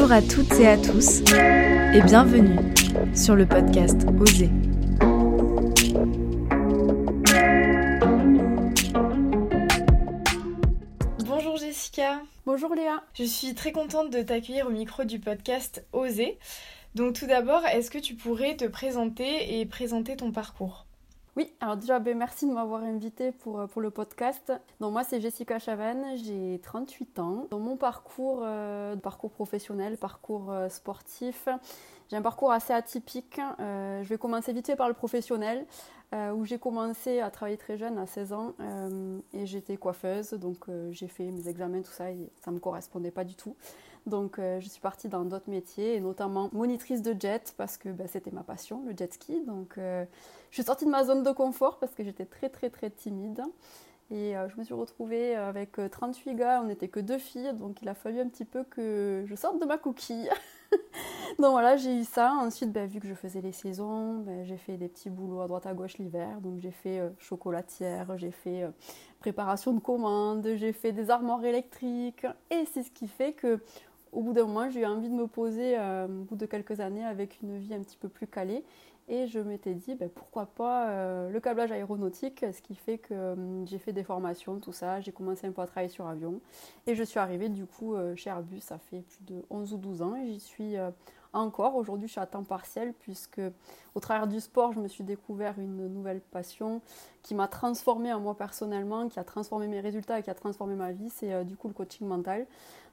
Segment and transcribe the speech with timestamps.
[0.00, 2.56] Bonjour à toutes et à tous et bienvenue
[3.14, 4.48] sur le podcast Oser.
[11.26, 12.22] Bonjour Jessica.
[12.46, 13.02] Bonjour Léa.
[13.12, 16.38] Je suis très contente de t'accueillir au micro du podcast Oser.
[16.94, 20.86] Donc tout d'abord, est-ce que tu pourrais te présenter et présenter ton parcours?
[21.36, 24.52] Oui, alors déjà, ben, merci de m'avoir invité pour, euh, pour le podcast.
[24.80, 27.46] Donc moi, c'est Jessica Chavanne, j'ai 38 ans.
[27.50, 31.48] Dans mon parcours, euh, parcours professionnel, parcours euh, sportif,
[32.10, 33.40] j'ai un parcours assez atypique.
[33.60, 35.64] je vais commencer vite fait par le professionnel,
[36.34, 38.54] où j'ai commencé à travailler très jeune, à 16 ans,
[39.32, 43.12] et j'étais coiffeuse, donc j'ai fait mes examens, tout ça, et ça ne me correspondait
[43.12, 43.54] pas du tout.
[44.06, 47.88] Donc euh, je suis partie dans d'autres métiers, et notamment monitrice de jet, parce que
[47.90, 49.42] bah, c'était ma passion, le jet ski.
[49.46, 50.04] Donc euh,
[50.50, 53.42] je suis sortie de ma zone de confort parce que j'étais très très très timide.
[54.12, 57.80] Et euh, je me suis retrouvée avec 38 gars, on n'était que deux filles, donc
[57.80, 60.28] il a fallu un petit peu que je sorte de ma coquille.
[61.38, 62.32] donc voilà, j'ai eu ça.
[62.40, 65.46] Ensuite, bah, vu que je faisais les saisons, bah, j'ai fait des petits boulots à
[65.46, 66.40] droite à gauche l'hiver.
[66.40, 68.66] Donc j'ai fait chocolatière, j'ai fait
[69.20, 72.26] préparation de commandes, j'ai fait des armoires électriques.
[72.50, 73.60] Et c'est ce qui fait que
[74.12, 76.80] au bout d'un moment, j'ai eu envie de me poser euh, au bout de quelques
[76.80, 78.64] années avec une vie un petit peu plus calée.
[79.08, 83.12] Et je m'étais dit, ben, pourquoi pas euh, le câblage aéronautique, ce qui fait que
[83.12, 85.00] euh, j'ai fait des formations, tout ça.
[85.00, 86.40] J'ai commencé un peu à travailler sur avion.
[86.86, 90.02] Et je suis arrivée du coup chez Airbus, ça fait plus de 11 ou 12
[90.02, 90.14] ans.
[90.16, 90.76] Et j'y suis
[91.32, 91.76] encore.
[91.76, 93.40] Aujourd'hui, je suis à temps partiel puisque
[93.94, 96.80] au travers du sport, je me suis découvert une nouvelle passion
[97.22, 100.74] qui m'a transformée en moi personnellement, qui a transformé mes résultats et qui a transformé
[100.74, 101.10] ma vie.
[101.10, 102.46] C'est du coup le coaching mental.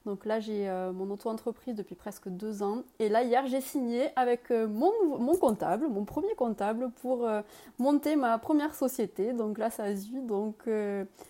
[0.08, 2.84] Donc là, j'ai euh, mon auto-entreprise depuis presque deux ans.
[2.98, 7.42] Et là, hier, j'ai signé avec euh, mon, mon, comptable, mon premier comptable, pour euh,
[7.78, 9.34] monter ma première société.
[9.34, 10.22] Donc là, ça a eu.
[10.22, 10.70] Donc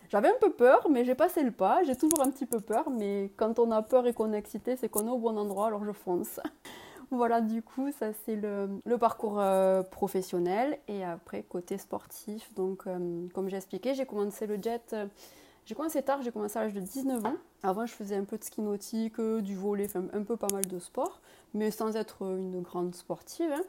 [0.10, 1.82] j'avais un peu peur, mais j'ai passé le pas.
[1.86, 4.76] J'ai toujours un petit peu peur, mais quand on a peur et qu'on est excité,
[4.76, 6.40] c'est qu'on est au bon endroit, alors je fonce.
[7.10, 9.42] voilà, du coup, ça c'est le, le, parcours
[9.90, 10.78] professionnel.
[10.88, 12.84] Et après, côté sportif, donc
[13.34, 14.96] comme j'ai expliqué, j'ai commencé le jet
[15.68, 17.36] j'ai commencé tard, j'ai commencé à l'âge de 19 ans.
[17.62, 20.80] Avant, je faisais un peu de ski nautique, du volet, un peu pas mal de
[20.80, 21.20] sport,
[21.54, 23.52] mais sans être une grande sportive.
[23.52, 23.64] Hein.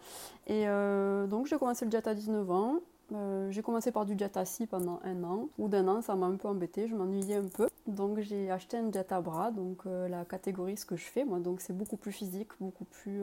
[0.47, 2.77] Et euh, donc, j'ai commencé le jet à 19 ans.
[3.13, 5.49] Euh, j'ai commencé par du jet assis pendant un an.
[5.59, 7.67] Ou d'un an, ça m'a un peu embêté, je m'ennuyais un peu.
[7.89, 11.41] Donc j'ai acheté un bras, donc euh, la catégorie ce que je fais moi.
[11.41, 13.23] Donc c'est beaucoup plus physique, beaucoup plus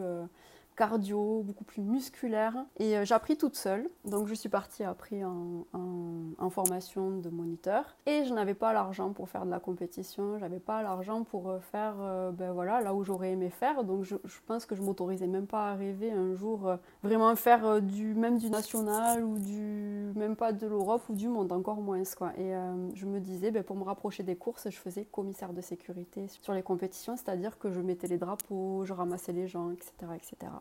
[0.76, 2.66] cardio, beaucoup plus musculaire.
[2.78, 3.90] Et euh, j'ai appris toute seule.
[4.04, 7.98] Donc je suis partie après en, formation de moniteur.
[8.06, 10.38] Et je n'avais pas l'argent pour faire de la compétition.
[10.38, 13.84] J'avais pas l'argent pour euh, faire euh, ben voilà, là où j'aurais aimé faire.
[13.84, 14.16] Donc je,
[14.46, 16.72] pense que je m'autorisais même pas à rêver un jour
[17.04, 21.52] vraiment faire du même du national ou du même pas de l'Europe ou du monde,
[21.52, 22.32] encore moins quoi.
[22.38, 22.54] Et
[22.94, 26.54] je me disais ben, pour me rapprocher des courses, je faisais commissaire de sécurité sur
[26.54, 29.92] les compétitions, c'est-à-dire que je mettais les drapeaux, je ramassais les gens, etc.
[30.16, 30.52] etc.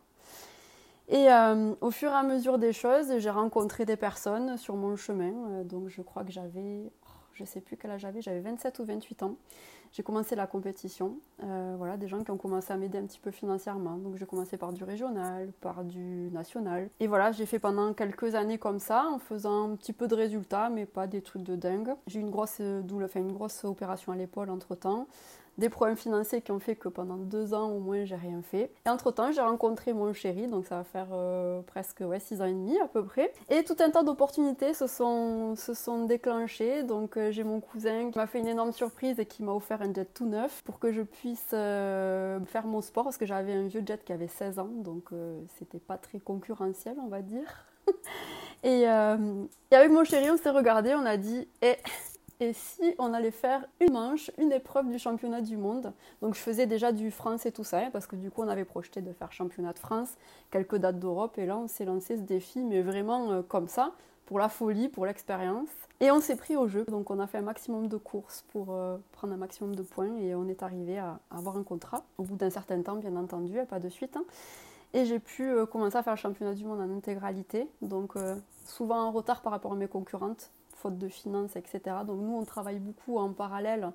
[1.09, 4.97] Et euh, au fur et à mesure des choses, j'ai rencontré des personnes sur mon
[4.97, 5.32] chemin.
[5.50, 8.41] Euh, donc je crois que j'avais, oh, je ne sais plus quel âge j'avais, j'avais
[8.41, 9.37] 27 ou 28 ans.
[9.92, 11.19] J'ai commencé la compétition.
[11.44, 13.97] Euh, voilà, des gens qui ont commencé à m'aider un petit peu financièrement.
[13.97, 16.88] Donc j'ai commencé par du régional, par du national.
[16.98, 20.15] Et voilà, j'ai fait pendant quelques années comme ça, en faisant un petit peu de
[20.16, 21.94] résultats, mais pas des trucs de dingue.
[22.09, 25.06] J'ai eu une grosse doule, enfin une grosse opération à l'épaule entre temps
[25.59, 28.70] des problèmes financiers qui ont fait que pendant deux ans au moins j'ai rien fait.
[28.87, 32.41] Et entre temps j'ai rencontré mon chéri, donc ça va faire euh, presque ouais, six
[32.41, 33.32] ans et demi à peu près.
[33.48, 35.54] Et tout un tas d'opportunités se sont,
[36.06, 36.82] déclenchées.
[36.82, 39.82] Donc euh, j'ai mon cousin qui m'a fait une énorme surprise et qui m'a offert
[39.82, 43.53] un jet tout neuf pour que je puisse euh, faire mon sport parce que j'avais
[43.53, 45.10] un vieux jet qui avait 16 ans, donc
[45.59, 47.66] c'était pas très concurrentiel on va dire.
[48.65, 51.76] et, et, avec mon chéri on s'est regardé, on a dit, eh,
[52.41, 55.93] et si on allait faire une manche, une épreuve du championnat du monde.
[56.21, 58.49] Donc je faisais déjà du France et tout ça, hein, parce que du coup on
[58.49, 60.17] avait projeté de faire championnat de France,
[60.50, 63.93] quelques dates d'Europe, et là on s'est lancé ce défi, mais vraiment euh, comme ça,
[64.27, 65.69] pour la folie, pour l'expérience.
[66.00, 68.72] Et on s'est pris au jeu, donc on a fait un maximum de courses pour
[68.72, 72.25] euh, prendre un maximum de points, et on est arrivé à, avoir un contrat, au
[72.25, 74.16] bout d'un certain temps bien entendu, pas de suite.
[74.16, 74.25] Hein.
[74.92, 78.15] Et j'ai pu euh, commencer à faire le championnat du monde en intégralité, donc
[78.65, 80.51] souvent en retard par rapport à mes concurrentes,
[80.84, 81.81] faute de finances, etc.
[82.07, 83.91] Donc nous, on travaille beaucoup en parallèle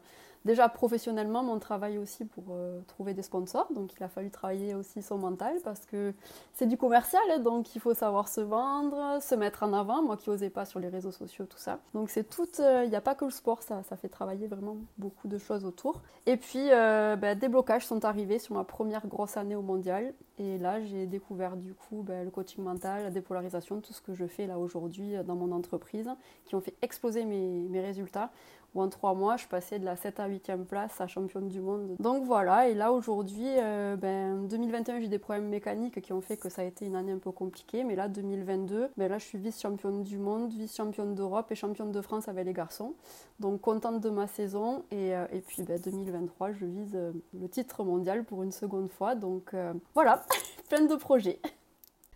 [0.45, 3.67] déjà professionnellement, mais on travaille aussi pour euh, trouver des sponsors.
[3.73, 6.13] Donc il a fallu travailler aussi son mental parce que
[6.53, 10.01] c'est du commercial, hein, donc il faut savoir se vendre, se mettre en avant.
[10.01, 11.79] Moi qui n'osais pas sur les réseaux sociaux, tout ça.
[11.93, 14.77] Donc c'est tout, euh, il n'y a pas que le sport, ça, fait travailler vraiment
[14.97, 16.01] beaucoup de choses autour.
[16.25, 20.13] Et puis euh, ben, des blocages sont arrivés sur ma première grosse année au mondial.
[20.39, 24.13] Et là, j'ai découvert du coup ben, le coaching mental, la dépolarisation, tout ce que
[24.13, 26.09] je fais là aujourd'hui dans mon entreprise,
[26.45, 28.31] qui ont fait explosé mes résultats
[28.75, 31.59] où en trois mois, je passais de la 7 à 8e place à championne du
[31.59, 31.95] monde.
[31.99, 36.37] Donc voilà, et là aujourd'hui, euh, ben, 2021, j'ai des problèmes mécaniques qui ont fait
[36.37, 39.25] que ça a été une année un peu compliquée, mais là, 2022, ben là, je
[39.25, 42.93] suis vice-championne du monde, vice-championne d'Europe et championne de France avec les garçons.
[43.39, 47.83] Donc contente de ma saison, et, euh, puis ben, 2023, je vise euh, le titre
[47.83, 49.15] mondial pour une seconde fois.
[49.15, 49.55] Donc
[49.93, 50.23] voilà,
[50.69, 51.39] plein de projets.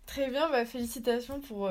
[0.06, 1.68] Très bien, bah, félicitations pour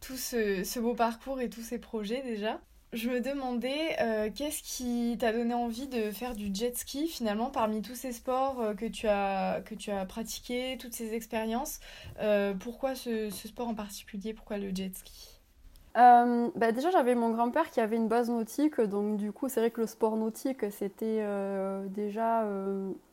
[0.00, 2.60] tout ce, ce, beau parcours et tous ces projets déjà
[2.92, 7.48] je me demandais euh, qu'est-ce qui t'a donné envie de faire du jet ski finalement
[7.50, 11.80] parmi tous ces sports euh, que tu as que tu as pratiqués, toutes ces expériences.
[12.20, 15.40] Euh, pourquoi ce, sport en particulier Pourquoi le jet ski?
[15.94, 19.70] Bah déjà j'avais mon grand-père qui avait une base nautique donc du coup c'est vrai
[19.70, 21.22] que le sport nautique c'était
[21.88, 22.46] déjà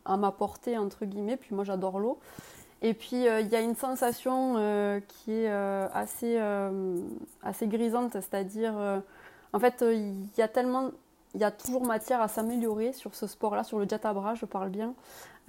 [0.06, 2.22] à ma portée entre guillemets puis moi j'adore l'eau
[2.82, 6.40] et puis il y a une sensation qui est assez,
[7.44, 9.02] assez grisante c'est-à-dire
[9.54, 10.92] en fait, euh, il y a tellement,
[11.34, 14.70] il y a toujours matière à s'améliorer sur ce sport-là, sur le bras, je parle
[14.70, 14.94] bien.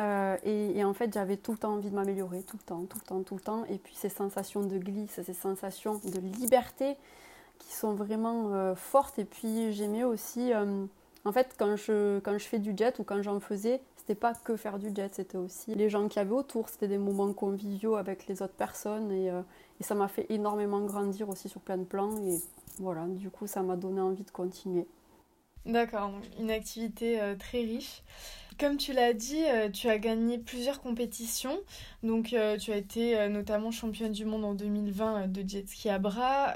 [0.00, 2.98] Euh, et, en fait, j'avais tout le temps envie de m'améliorer, tout le temps, tout
[2.98, 3.64] le temps, tout le temps.
[3.68, 6.96] Et puis ces sensations de glisse, ces sensations de liberté
[7.58, 9.18] qui sont vraiment euh, fortes.
[9.18, 13.20] Et puis j'aimais aussi, en fait, quand je, quand je fais du jet ou quand
[13.20, 16.68] j'en faisais, c'était pas que faire du jet, c'était aussi les gens qui avaient autour,
[16.68, 19.12] c'était des moments conviviaux avec les autres personnes.
[19.12, 22.18] Et, et ça m'a fait énormément grandir aussi sur plein de plans.
[22.26, 22.40] Et
[22.80, 24.88] voilà, du coup, ça m'a donné envie de continuer.
[25.66, 28.02] D'accord, une activité euh, très riche.
[28.58, 31.58] Comme tu l'as dit, euh, tu as gagné plusieurs compétitions.
[32.02, 35.98] Donc, euh, tu as été notamment championne du monde en 2020 de jet ski à
[35.98, 36.54] bras.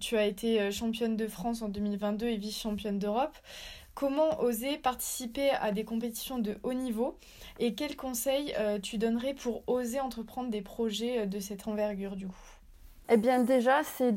[0.00, 3.36] tu as été championne de France en 2022 et vice-championne d'Europe.
[3.96, 7.16] Comment oser participer à des compétitions de haut niveau
[7.58, 12.34] et quels conseils tu donnerais pour oser entreprendre des projets de cette envergure du coup?
[13.08, 14.12] Eh bien déjà, c'est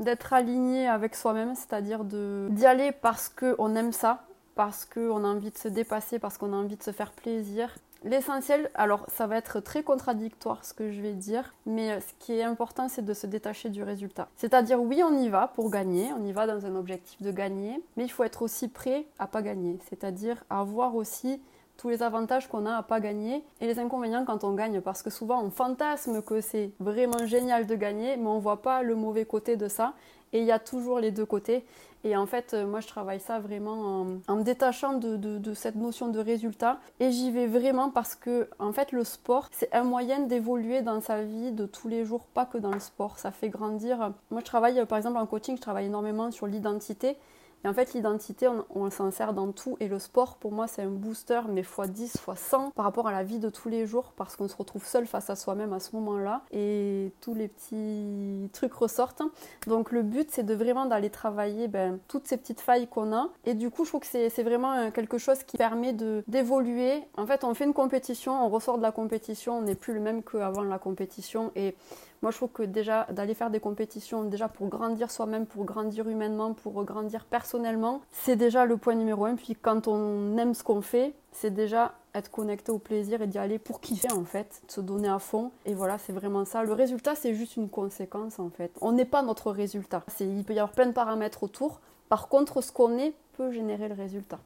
[0.00, 4.24] d'être aligné avec soi-même, c'est-à-dire d'y aller parce qu'on aime ça,
[4.56, 7.72] parce qu'on a envie de se dépasser, parce qu'on a envie de se faire plaisir.
[8.02, 12.14] L'essentiel, alors ça va être très contradictoire ce que je vais dire, mais euh, ce
[12.18, 14.28] qui est important, c'est de se détacher du résultat.
[14.36, 17.82] C'est-à-dire, oui, on y va pour gagner, on y va dans un objectif de gagner,
[17.96, 21.42] mais il faut être aussi prêt à pas gagner, c'est-à-dire avoir aussi
[21.76, 25.02] tous les avantages qu'on a à pas gagner et les inconvénients quand on gagne parce
[25.02, 28.94] que souvent on fantasme que c'est vraiment génial de gagner mais on voit pas le
[28.94, 29.94] mauvais côté de ça
[30.32, 31.64] et il y a toujours les deux côtés.
[32.02, 36.08] Et en fait euh, moi je travaille ça vraiment en, me détachant de, cette notion
[36.08, 36.78] de résultat.
[36.98, 41.00] Et j'y vais vraiment parce que en fait le sport c'est un moyen d'évoluer dans
[41.00, 43.18] sa vie de tous les jours pas que dans le sport.
[43.18, 44.12] Ça fait grandir.
[44.30, 47.16] Moi je travaille par exemple en coaching je travaille énormément sur l'identité
[47.64, 49.76] et en fait, l'identité, on, s'en sert dans tout.
[49.80, 53.06] Et le sport, pour moi, c'est un booster, mais x 10, x 100 par rapport
[53.06, 55.72] à la vie de tous les jours, parce qu'on se retrouve seul face à soi-même
[55.72, 56.42] à ce moment-là.
[56.52, 59.22] Et tous les petits trucs ressortent.
[59.66, 63.28] Donc, le but, c'est vraiment d'aller travailler ben, toutes ces petites failles qu'on a.
[63.44, 65.92] Et du coup, je trouve que c'est vraiment euh, quelque chose qui permet
[66.26, 67.02] d'évoluer.
[67.16, 70.00] En fait, on fait une compétition, on ressort de la compétition, on n'est plus le
[70.00, 71.52] même qu'avant la compétition.
[71.56, 71.74] Et
[72.22, 76.06] moi, je trouve que déjà, d'aller faire des compétitions, déjà pour grandir soi-même, pour grandir
[76.06, 79.36] humainement, pour grandir personnellement, c'est déjà le point numéro un.
[79.36, 83.38] Puis quand on aime ce qu'on fait, c'est déjà être connecté au plaisir et d'y
[83.38, 85.50] aller pour kiffer en fait, se donner à fond.
[85.64, 86.62] Et voilà, c'est vraiment ça.
[86.62, 88.70] Le résultat, c'est juste une conséquence en fait.
[88.82, 90.02] On n'est pas notre résultat.
[90.20, 91.80] Il peut y avoir plein de paramètres autour.
[92.10, 94.40] Par contre, ce qu'on est peut générer le résultat.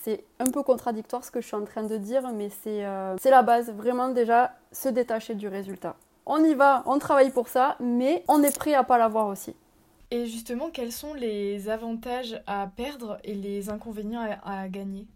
[0.00, 3.14] C'est un peu contradictoire ce que je suis en train de dire, mais c'est euh,
[3.24, 3.70] la base.
[3.70, 5.94] Vraiment déjà se détacher du résultat
[6.26, 9.54] on y va, on travaille pour ça, mais on est prêt à pas l'avoir aussi.
[10.10, 15.06] Et justement, quels sont les avantages à perdre et les inconvénients à, gagner?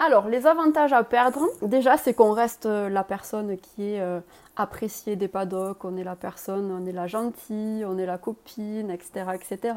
[0.00, 4.20] Alors, les avantages à perdre, déjà, c'est qu'on reste euh, la personne qui est euh,
[4.56, 8.90] appréciée des paddocks, on est la personne, on est la gentille, on est la copine,
[8.90, 9.30] etc.
[9.34, 9.74] etc.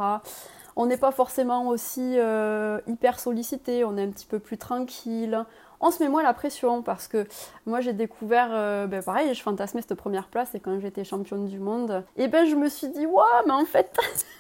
[0.76, 5.46] On n'est pas forcément aussi euh, hyper sollicité, on est un petit peu plus tranquille,
[5.82, 7.28] on se met moins la pression parce que
[7.66, 11.48] moi j'ai découvert, euh, ben pareil, je fantasmais cette première place et quand j'étais championne
[11.48, 13.98] du monde, et ben je me suis dit, waouh, mais en fait,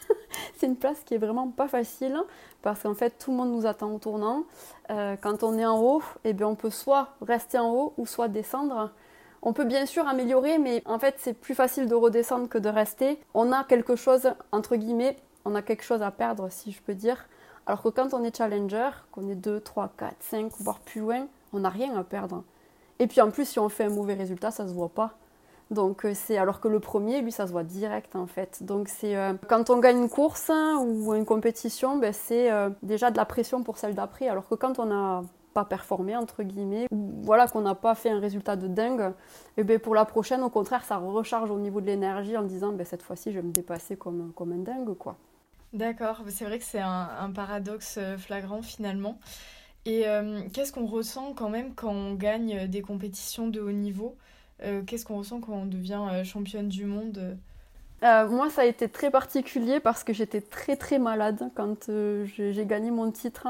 [0.57, 2.17] c'est une place qui est vraiment pas facile
[2.61, 4.43] parce qu'en fait tout le monde nous attend au tournant.
[4.91, 8.05] Euh, quand on est en haut, et ben on peut soit rester en haut ou
[8.05, 8.91] soit descendre.
[9.41, 12.69] On peut bien sûr améliorer, mais en fait c'est plus facile de redescendre que de
[12.69, 13.19] rester.
[13.33, 16.93] On a quelque chose, entre guillemets, on a quelque chose à perdre si je peux
[16.93, 17.25] dire.
[17.65, 21.27] Alors que quand on est challenger, qu'on est 2, 3, 4, 5, voire plus loin,
[21.53, 22.43] on n'a rien à perdre.
[22.99, 25.15] Et puis en plus, si on fait un mauvais résultat, ça se voit pas.
[25.71, 28.61] Donc euh, c'est alors que le premier, lui, ça se voit direct en fait.
[28.63, 32.69] Donc c'est euh, quand on gagne une course hein, ou une compétition, ben, c'est euh,
[32.83, 34.27] déjà de la pression pour celle d'après.
[34.27, 38.09] Alors que quand on n'a pas performé entre guillemets, ou voilà qu'on n'a pas fait
[38.09, 39.13] un résultat de dingue,
[39.57, 42.73] eh ben pour la prochaine, au contraire, ça recharge au niveau de l'énergie en disant
[42.73, 45.15] ben, cette fois-ci, je vais me dépasser comme, comme un dingue quoi.
[45.73, 49.19] D'accord, c'est vrai que c'est un, paradoxe flagrant finalement.
[49.85, 50.03] Et
[50.53, 54.17] qu'est-ce qu'on ressent quand même quand on gagne des compétitions de haut niveau?
[54.85, 57.37] Qu'est-ce qu'on ressent quand on devient championne du monde?
[58.01, 62.91] Moi, ça a été très particulier parce que j'étais très très malade quand j'ai gagné
[62.91, 63.47] mon titre.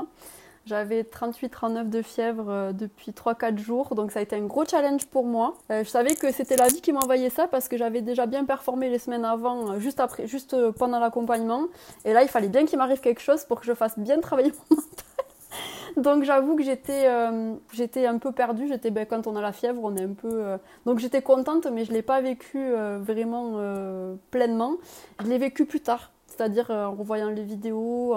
[0.68, 5.08] J'avais 38-39 de fièvre euh, depuis 3-4 jours, donc ça a été un gros challenge
[5.08, 5.58] pour moi.
[5.72, 8.46] Euh, je savais que c'était la vie qui m'envoyait ça parce que j'avais déjà bien
[8.46, 11.64] performé les semaines avant, euh, juste après, juste pendant l'accompagnement.
[12.06, 14.52] Et là, il fallait bien qu'il m'arrive quelque chose pour que je fasse bien travailler
[14.70, 15.06] mon mental.
[15.98, 17.10] Donc j'avoue que j'étais
[17.74, 18.68] j'étais un peu perdue.
[18.70, 20.58] J'étais ben, quand on a la fièvre, on est un peu.
[20.86, 23.60] Donc j'étais contente, mais je l'ai pas vécu vraiment
[24.30, 24.78] pleinement.
[25.22, 28.16] Je l'ai vécu plus tard c'est-à-dire euh, en revoyant les vidéos,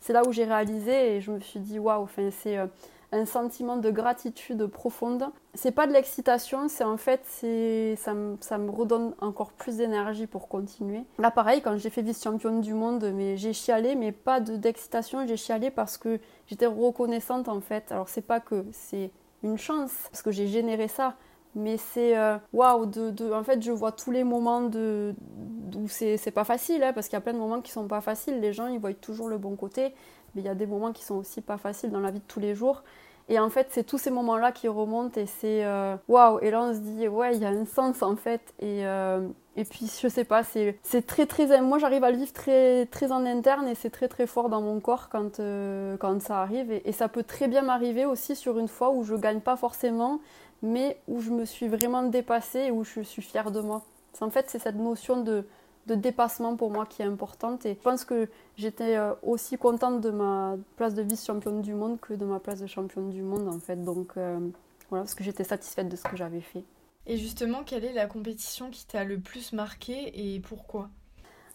[0.00, 2.66] c'est là où j'ai réalisé et je me suis dit waouh, enfin, c'est euh,
[3.12, 5.26] un sentiment de gratitude profonde.
[5.54, 7.22] C'est pas de l'excitation, c'est en fait,
[7.96, 11.04] ça, me, ça me redonne encore plus d'énergie pour continuer.
[11.18, 15.36] Là, pareil, quand j'ai fait vice-championne du monde, mais j'ai chialé, mais pas d'excitation, j'ai
[15.36, 17.92] chialé parce que j'étais reconnaissante en fait.
[17.92, 19.12] Alors, c'est pas que c'est
[19.44, 21.14] une chance, parce que j'ai généré ça,
[21.54, 25.14] mais c'est euh, waouh de, en fait je vois tous les moments de
[25.76, 28.00] où c'est pas facile hein, parce qu'il y a plein de moments qui sont pas
[28.00, 28.40] faciles.
[28.40, 29.94] Les gens ils voient toujours le bon côté
[30.34, 32.24] mais il y a des moments qui sont aussi pas faciles dans la vie de
[32.26, 32.82] tous les jours.
[33.28, 36.38] Et en fait c'est tous ces moments là qui remontent et c'est euh, waouh.
[36.40, 38.54] Et là on se dit ouais il y a un sens en fait.
[38.60, 39.26] Et euh,
[39.56, 43.10] et puis je sais pas c'est très très moi j'arrive à le vivre très très
[43.10, 45.40] en interne et c'est très très fort dans mon corps quand
[45.98, 46.70] quand ça arrive.
[46.70, 49.56] Et, et ça peut très bien m'arriver aussi sur une fois où je gagne pas
[49.56, 50.20] forcément
[50.62, 53.82] mais où je me suis vraiment dépassée et où je suis fière de moi.
[54.20, 55.44] En fait, c'est cette notion de,
[55.86, 57.66] dépassement pour moi qui est importante.
[57.66, 61.98] Et je pense que j'étais euh, aussi contente de ma place de vice-championne du monde
[62.00, 63.82] que de ma place de championne du monde, en fait.
[63.82, 64.38] Donc, euh,
[64.88, 66.62] voilà, parce que j'étais satisfaite de ce que j'avais fait.
[67.06, 70.90] Et justement, quelle est la compétition qui t'a le plus marqué et pourquoi?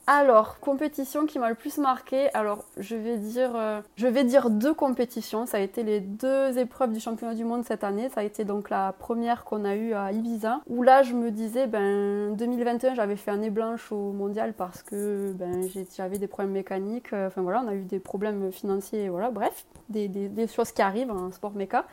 [0.07, 2.29] Alors, compétition qui m'a le plus marqué.
[2.35, 5.47] Alors, je vais dire, euh, je vais dire deux compétitions.
[5.47, 8.09] Ça a été les deux épreuves du championnat du monde cette année.
[8.09, 11.31] Ça a été donc la première qu'on a eue à Ibiza, où là, je me
[11.31, 16.53] disais, ben, 2021, j'avais fait année blanche au mondial parce que ben, j'avais des problèmes
[16.53, 17.11] mécaniques.
[17.11, 19.09] Enfin voilà, on a eu des problèmes financiers.
[19.09, 21.85] Voilà, bref, des, des, choses qui arrivent en sport méca.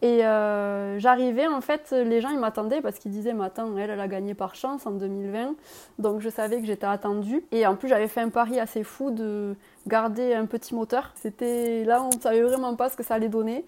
[0.00, 3.90] Et euh, j'arrivais, en fait, les gens ils m'attendaient parce qu'ils disaient, mais attends, elle,
[3.90, 5.54] elle a gagné par chance en 2020.
[5.98, 7.44] Donc je savais que j'étais attendue.
[7.50, 9.56] Et en plus, j'avais fait un pari assez fou de
[9.88, 11.12] garder un petit moteur.
[11.16, 13.64] C'était là, on ne savait vraiment pas ce que ça allait donner.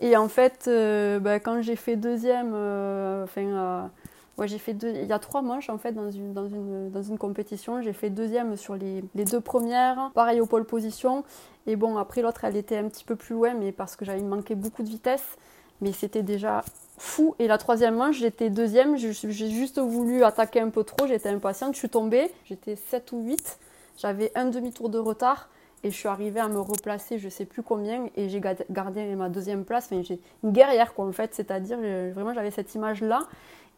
[0.00, 3.90] Et en fait, euh, bah, quand j'ai fait deuxième, euh, enfin,
[4.36, 6.90] ouais, j'ai fait deux, il y a trois manches en fait dans une, dans une,
[6.90, 7.82] dans une compétition.
[7.82, 11.24] J'ai fait deuxième sur les, les, deux premières, pareil au pole position.
[11.66, 14.22] Et bon, après l'autre, elle était un petit peu plus loin, mais parce que j'avais
[14.22, 15.36] manqué beaucoup de vitesse
[15.80, 16.64] mais c'était déjà
[16.96, 17.34] fou.
[17.38, 21.74] Et la troisième manche, j'étais deuxième, j'ai juste voulu attaquer un peu trop, j'étais impatiente,
[21.74, 23.58] je suis tombée, j'étais 7 ou 8,
[23.98, 25.48] j'avais un demi-tour de retard.
[25.84, 29.28] Et je suis arrivée à me replacer, je sais plus combien, et j'ai gardé ma
[29.28, 29.90] deuxième place.
[30.02, 33.20] J'ai une guerrière quoi en fait, c'est-à-dire vraiment j'avais cette image là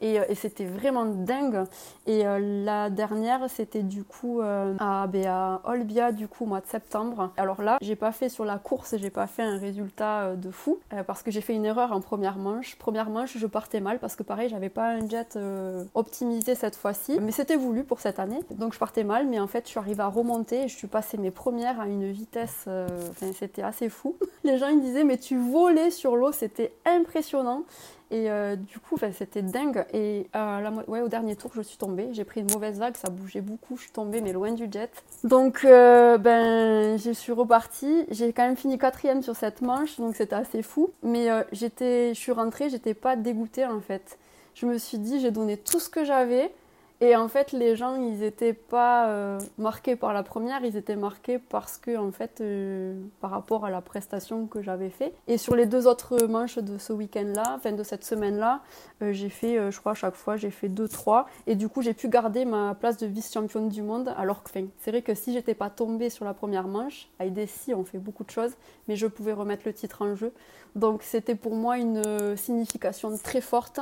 [0.02, 1.64] euh, et, c'était vraiment dingue.
[2.06, 6.46] Et euh, la dernière, c'était du coup euh, à, ben, à, Olbia, du coup, au
[6.46, 7.30] mois de septembre.
[7.36, 10.78] Alors là, j'ai pas fait sur la course, j'ai pas fait un résultat de fou
[11.06, 12.76] parce que j'ai fait une erreur en première manche.
[12.76, 15.38] Première manche, je partais mal parce que pareil, j'avais pas un jet
[15.94, 18.40] optimisé cette fois-ci, mais c'était voulu pour cette année.
[18.50, 20.86] Donc je partais mal, mais en fait, je suis arrivée à remonter et je suis
[20.86, 22.68] passée mes premières à une vitesse,
[23.10, 24.16] enfin, c'était assez fou.
[24.44, 27.64] Les gens ils disaient, mais tu volais sur l'eau, c'était impressionnant.
[28.12, 29.84] Et euh, du coup, c'était dingue.
[29.92, 32.08] Et euh, ouais, au dernier tour, je suis tombée.
[32.12, 33.76] J'ai pris une mauvaise vague, ça bougeait beaucoup.
[33.76, 34.90] Je suis tombée, mais loin du jet.
[35.22, 38.06] Donc, euh, ben, je suis repartie.
[38.10, 40.90] J'ai quand même fini quatrième sur cette manche, donc c'était assez fou.
[41.02, 44.18] Mais j'étais, je suis rentrée, j'étais pas dégoûtée en fait.
[44.54, 46.52] Je me suis dit, j'ai donné tout ce que j'avais.
[47.02, 50.96] Et en fait, les gens, ils n'étaient pas euh, marqués par la première, ils étaient
[50.96, 55.14] marqués parce que, en fait, euh, par rapport à la prestation que j'avais fait.
[55.26, 58.60] Et sur les deux autres manches de ce week-end-là, enfin de cette semaine-là,
[59.00, 61.24] euh, j'ai fait, je crois, à chaque fois, j'ai fait 2-3.
[61.46, 64.12] Et du coup, j'ai pu garder ma place de vice-championne du monde.
[64.18, 67.72] Alors que, c'est vrai que si j'étais pas tombée sur la première manche, des si,
[67.72, 68.52] on fait beaucoup de choses,
[68.88, 70.34] mais je pouvais remettre le titre en jeu.
[70.74, 73.80] Donc, c'était pour moi une signification très forte.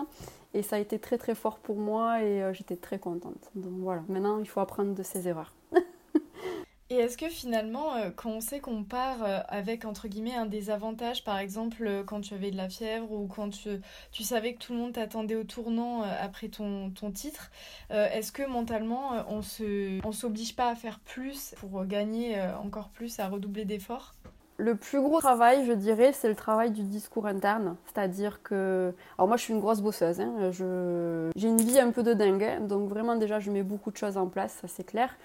[0.55, 3.51] Et ça a été très très fort pour moi et euh, j'étais très contente.
[3.55, 5.53] Donc voilà, maintenant il faut apprendre de ses erreurs.
[6.91, 10.47] et est-ce que finalement, euh, quand on sait qu'on part euh, avec entre guillemets un
[10.47, 13.69] désavantage, par exemple quand tu avais de la fièvre ou quand tu,
[14.11, 17.51] tu savais que tout le monde t'attendait au tournant après ton, ton titre,
[17.91, 23.21] est-ce que mentalement on se, on s'oblige pas à faire plus pour gagner encore plus,
[23.21, 24.15] à redoubler d'efforts?
[24.59, 27.77] Le plus gros travail, je dirais, c'est le travail du discours interne.
[27.87, 28.93] C'est-à-dire que.
[29.17, 30.21] Alors, moi, je suis une grosse bosseuse.
[30.21, 30.51] Hein.
[30.53, 32.43] J'ai une vie un peu de dingue.
[32.43, 32.61] Hein.
[32.61, 35.17] Donc, vraiment, déjà, je mets beaucoup de choses en place, ça c'est clair.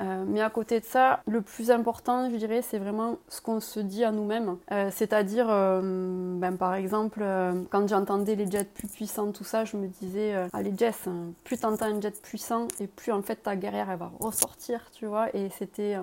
[0.00, 3.60] Euh, mais à côté de ça, le plus important, je dirais, c'est vraiment ce qu'on
[3.60, 4.56] se dit à nous-mêmes.
[4.70, 7.22] Euh, c'est-à-dire, euh, ben, par exemple,
[7.70, 11.58] quand j'entendais les jets plus puissants, tout ça, je me disais, allez Jess, hein, plus
[11.58, 15.28] t'entends un jet puissant et plus en fait ta guerrière elle va ressortir, tu vois.
[15.36, 15.98] Et c'était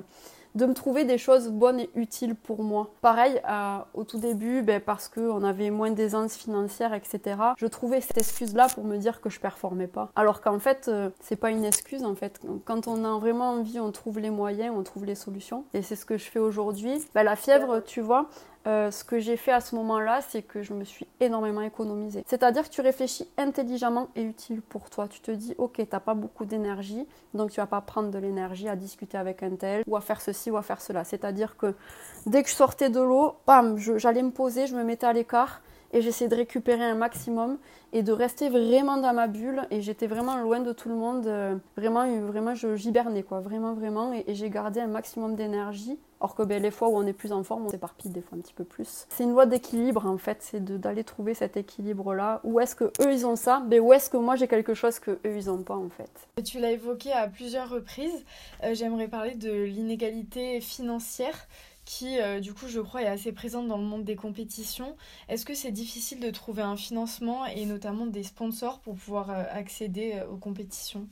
[0.59, 2.91] de me trouver des choses bonnes et utiles pour moi.
[3.01, 3.41] Pareil,
[3.93, 8.67] au tout début, ben, parce qu'on avait moins d'aisance financière, etc., je trouvais cette excuse-là
[8.73, 10.11] pour me dire que je performais pas.
[10.15, 12.41] Alors qu'en fait, euh, c'est pas une excuse, en fait.
[12.65, 15.63] Quand on a vraiment envie, on trouve les moyens, on trouve les solutions.
[15.73, 17.01] Et c'est ce que je fais aujourd'hui.
[17.15, 18.29] Ben, la fièvre, tu vois,
[18.67, 22.23] euh, ce que j'ai fait à ce moment-là, c'est que je me suis énormément économisée.
[22.27, 25.07] C'est-à-dire que tu réfléchis intelligemment et utile pour toi.
[25.07, 28.67] Tu te dis, ok, t'as pas beaucoup d'énergie, donc tu vas pas prendre de l'énergie
[28.67, 31.03] à discuter avec un tel, ou à faire ceci, ou à faire cela.
[31.05, 31.73] C'est-à-dire que
[32.25, 35.61] dès que je sortais de l'eau, bam, j'allais me poser, je me mettais à l'écart,
[35.91, 37.57] et j'essayais de récupérer un maximum
[37.93, 39.61] et de rester vraiment dans ma bulle.
[39.71, 41.27] Et j'étais vraiment loin de tout le monde.
[41.27, 43.39] Euh, vraiment vraiment je j'hibernais quoi.
[43.39, 44.13] Vraiment vraiment.
[44.13, 45.97] Et, j'ai gardé un maximum d'énergie.
[46.21, 48.37] Or que ben, les fois où on est plus en forme on s'éparpille des fois
[48.37, 49.05] un petit peu plus.
[49.07, 50.37] C'est une loi d'équilibre en fait.
[50.41, 53.61] C'est d'aller trouver cet équilibre là où est-ce que eux ils ont ça?
[53.63, 55.89] Mais ben, où est-ce que moi j'ai quelque chose que eux ils ont pas en
[55.89, 56.11] fait?
[56.43, 58.25] Tu l'as évoqué à plusieurs reprises.
[58.63, 61.47] Euh, j'aimerais parler de l'inégalité financière
[61.89, 64.95] qui, euh, du coup, je crois, est assez présente dans le monde des compétitions.
[65.27, 69.43] Est-ce que c'est difficile de trouver un financement et notamment des sponsors pour pouvoir euh,
[69.51, 71.07] accéder euh, aux compétitions?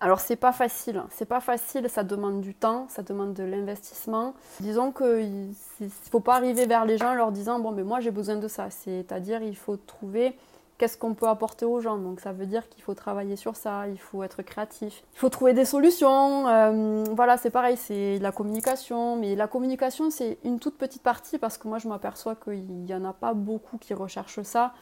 [0.00, 4.34] Alors c'est pas facile, c'est pas facile, ça demande du temps, ça demande de l'investissement.
[4.58, 8.00] Disons qu'il ne faut pas arriver vers les gens en leur disant bon mais moi
[8.00, 10.34] j'ai besoin de ça, c'est-à-dire il faut trouver
[10.80, 11.98] qu'est-ce qu'on peut apporter aux gens.
[11.98, 15.28] Donc ça veut dire qu'il faut travailler sur ça, il faut être créatif, il faut
[15.28, 16.48] trouver des solutions.
[16.48, 19.16] Euh, voilà, c'est pareil, c'est la communication.
[19.16, 22.94] Mais la communication, c'est une toute petite partie parce que moi, je m'aperçois qu'il n'y
[22.94, 24.72] en a pas beaucoup qui recherchent ça.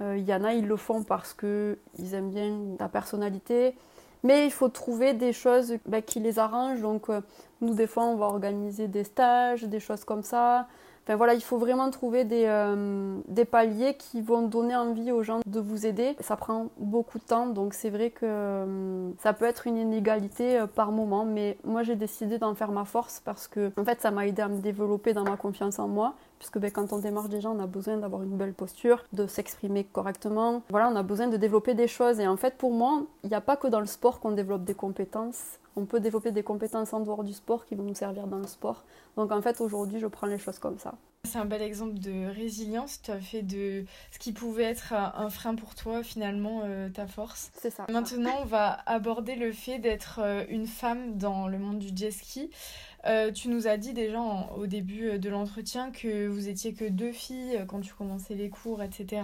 [0.00, 3.74] Euh, il y en a, ils le font parce qu'ils aiment bien ta personnalité.
[4.22, 6.80] Mais il faut trouver des choses bah, qui les arrangent.
[6.80, 7.22] Donc, euh,
[7.60, 10.68] nous, des fois, on va organiser des stages, des choses comme ça
[11.16, 15.40] voilà, il faut vraiment trouver des, euh, des, paliers qui vont donner envie aux gens
[15.46, 16.16] de vous aider.
[16.20, 20.58] Ça prend beaucoup de temps, donc c'est vrai que euh, ça peut être une inégalité
[20.58, 24.00] euh, par moment, mais moi j'ai décidé d'en faire ma force parce que en fait
[24.00, 26.14] ça m'a aidé à me développer dans ma confiance en moi.
[26.40, 29.84] Puisque ben, quand on démarche déjà, on a besoin d'avoir une belle posture, de s'exprimer
[29.84, 30.62] correctement.
[30.70, 32.18] Voilà, on a besoin de développer des choses.
[32.18, 34.64] Et en fait, pour moi, il n'y a pas que dans le sport qu'on développe
[34.64, 38.26] des compétences on peut développer des compétences en dehors du sport qui vont nous servir
[38.26, 38.84] dans le sport.
[39.16, 40.94] Donc en fait, aujourd'hui, je prends les choses comme ça.
[41.24, 43.00] C'est un bel exemple de résilience.
[43.02, 47.06] Tu as fait de ce qui pouvait être un frein pour toi, finalement, euh, ta
[47.06, 47.50] force.
[47.56, 47.86] C'est ça.
[47.88, 52.10] Maintenant, on va aborder le fait d'être euh, une femme dans le monde du jet
[52.10, 52.50] ski.
[53.06, 54.20] Euh, tu nous as dit déjà
[54.56, 58.82] au début de l'entretien que vous étiez que deux filles quand tu commençais les cours,
[58.82, 59.22] etc.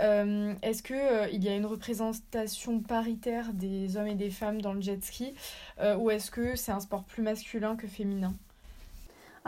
[0.00, 4.62] Euh, est-ce qu'il euh, il y a une représentation paritaire des hommes et des femmes
[4.62, 5.34] dans le jet ski?
[5.80, 8.34] Euh, ou est-ce que c'est un sport plus masculin que féminin?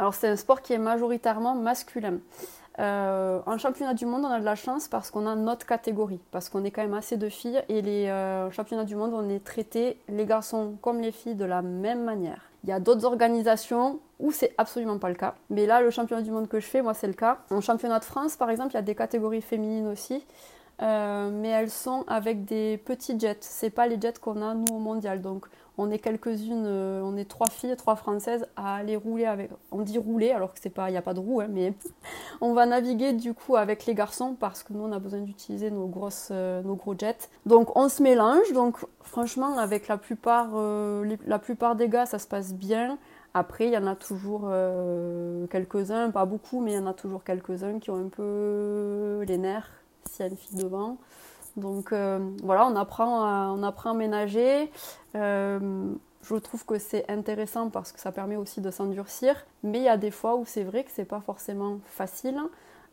[0.02, 2.18] Alors c'est un sport qui est majoritairement masculin.
[2.76, 6.48] en championnat du monde, on a de la chance parce qu'on a notre catégorie, parce
[6.48, 8.08] qu'on est quand même assez de filles et les
[8.50, 12.40] championnats du monde, on est traités, les garçons comme les filles, de la même manière.
[12.64, 15.36] Il y a d'autres organisations où c'est absolument pas le cas.
[15.50, 17.38] Mais là, le championnat du monde que je fais, moi, c'est le cas.
[17.50, 20.26] En championnat de France, par exemple, il y a des catégories féminines aussi.
[20.82, 23.38] Euh, mais elles sont avec des petits jets.
[23.40, 25.20] C'est pas les jets qu'on a nous au mondial.
[25.22, 25.46] Donc
[25.78, 29.50] on est quelques-unes, euh, on est trois filles, trois françaises à aller rouler avec.
[29.70, 31.74] On dit rouler alors que c'est pas, il n'y a pas de roue, hein, mais
[32.40, 35.70] on va naviguer du coup avec les garçons parce que nous on a besoin d'utiliser
[35.70, 37.28] nos grosses, euh, nos gros jets.
[37.46, 38.52] Donc on se mélange.
[38.52, 42.98] Donc franchement avec la plupart, la plupart des gars ça se passe bien.
[43.34, 44.50] Après, il y en a toujours
[45.48, 49.38] quelques-uns, pas beaucoup, mais il y en a toujours quelques-uns qui ont un peu les
[49.38, 49.70] nerfs
[50.10, 50.98] s'il y a une fille devant.
[51.56, 54.70] Donc euh, voilà, on apprend, à, on apprend à ménager.
[55.14, 59.44] Euh, je trouve que c'est intéressant parce que ça permet aussi de s'endurcir.
[59.62, 62.40] Mais il y a des fois où c'est vrai que c'est pas forcément facile.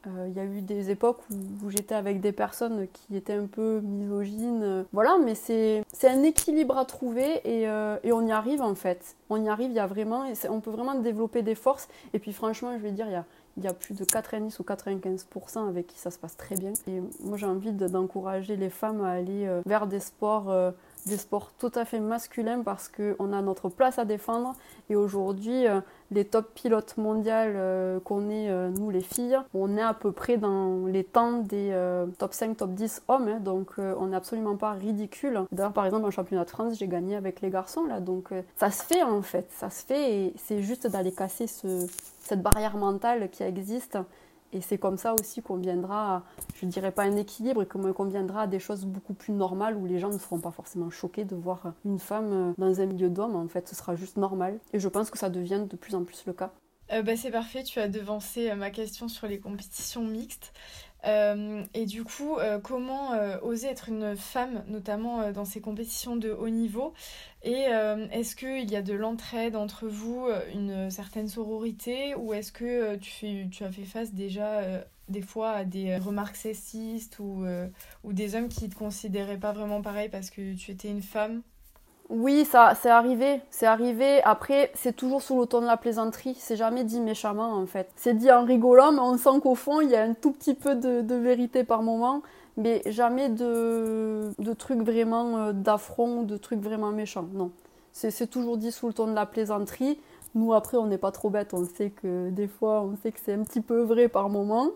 [0.08, 3.46] Euh, il y a eu des époques où, j'étais avec des personnes qui étaient un
[3.46, 4.86] peu misogynes.
[4.94, 9.16] Voilà, mais c'est un équilibre à trouver et, et, on y arrive en fait.
[9.30, 11.90] On y arrive, il y a vraiment, on peut vraiment développer des forces.
[12.14, 13.26] Et puis franchement, je vais dire, il y a,
[13.60, 16.72] il y a plus de 90 ou 95% avec qui ça se passe très bien.
[16.88, 20.72] Et moi, j'ai envie d'encourager les femmes à aller euh, vers des sports, euh,
[21.06, 24.56] des sports tout à fait masculins parce qu'on a notre place à défendre.
[24.90, 29.94] Et aujourd'hui, euh, les top pilotes mondiales qu'on est, nous les filles, on est à
[29.94, 31.76] peu près dans les temps des
[32.18, 33.28] top 5, top 10 hommes.
[33.28, 33.40] Hein.
[33.40, 35.42] donc, on n'est absolument pas ridicule.
[35.52, 37.86] D'ailleurs, par exemple, en championnat de France, j'ai gagné avec les garçons.
[37.86, 38.00] là.
[38.00, 39.48] Donc, ça se fait en fait.
[39.52, 41.88] Ça se fait et c'est juste d'aller casser ce
[42.30, 43.98] cette barrière mentale qui existe
[44.54, 46.24] Et c'est comme ça aussi qu'on viendra, à,
[46.56, 49.76] je ne dirais pas un équilibre, et qu'on viendra à des choses beaucoup plus normales
[49.76, 52.86] où les gens ne seront pas forcément choqués de voir une femme euh, dans un
[52.86, 53.36] milieu d'hommes.
[53.36, 54.60] En fait, ce sera juste normal.
[54.74, 56.52] Et je pense que ça devient de plus en plus le cas.
[56.92, 60.54] Euh, bah, c'est parfait, tu as devancé euh, ma question sur les compétitions mixtes.
[61.06, 66.50] Euh, et du coup, comment oser être une femme, notamment dans ces compétitions de haut
[66.50, 66.94] niveau?
[67.44, 67.68] Et
[68.12, 73.64] est-ce qu'il y a de l'entraide entre vous, une certaine sororité, ou est-ce que tu
[73.64, 74.62] as fait face déjà
[75.08, 77.46] des fois à des remarques sexistes ou,
[78.04, 81.02] ou des hommes qui ne te considéraient pas vraiment pareil parce que tu étais une
[81.02, 81.42] femme?
[82.10, 84.22] Oui, ça, c'est arrivé, c'est arrivé.
[84.24, 86.36] Après, c'est toujours sous le ton de la plaisanterie.
[86.40, 87.92] C'est jamais dit méchamment, en fait.
[87.96, 90.56] C'est dit en rigolant, mais on sent qu'au fond, il y a un tout petit
[90.56, 92.24] peu de, vérité par moment,
[92.58, 97.28] mais jamais de, de trucs vraiment euh, d'affront, de trucs vraiment méchants.
[97.34, 97.52] Non.
[97.92, 100.00] C'est toujours dit sous le ton de la plaisanterie.
[100.36, 101.54] Nous, après, on n'est pas trop bêtes.
[101.54, 104.72] On sait que des fois, on sait que c'est un petit peu vrai par moment.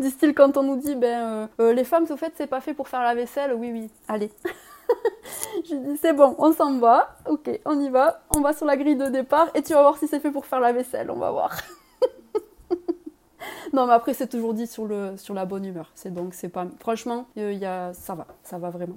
[0.00, 2.74] style, quand on nous dit, ben, euh, euh, les femmes, au fait, c'est pas fait
[2.74, 3.54] pour faire la vaisselle.
[3.54, 4.30] Oui, oui, allez.
[5.64, 8.76] J'ai dit c'est bon, on s'en va, ok, on y va, on va sur la
[8.76, 11.16] grille de départ et tu vas voir si c'est fait pour faire la vaisselle, on
[11.16, 11.56] va voir.
[13.72, 16.48] non mais après c'est toujours dit sur, le, sur la bonne humeur, c'est donc c'est
[16.48, 16.66] pas...
[16.78, 18.96] Franchement, il y a, ça va, ça va vraiment.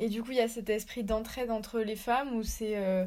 [0.00, 3.04] Et du coup, il y a cet esprit d'entraide entre les femmes ou c'est euh,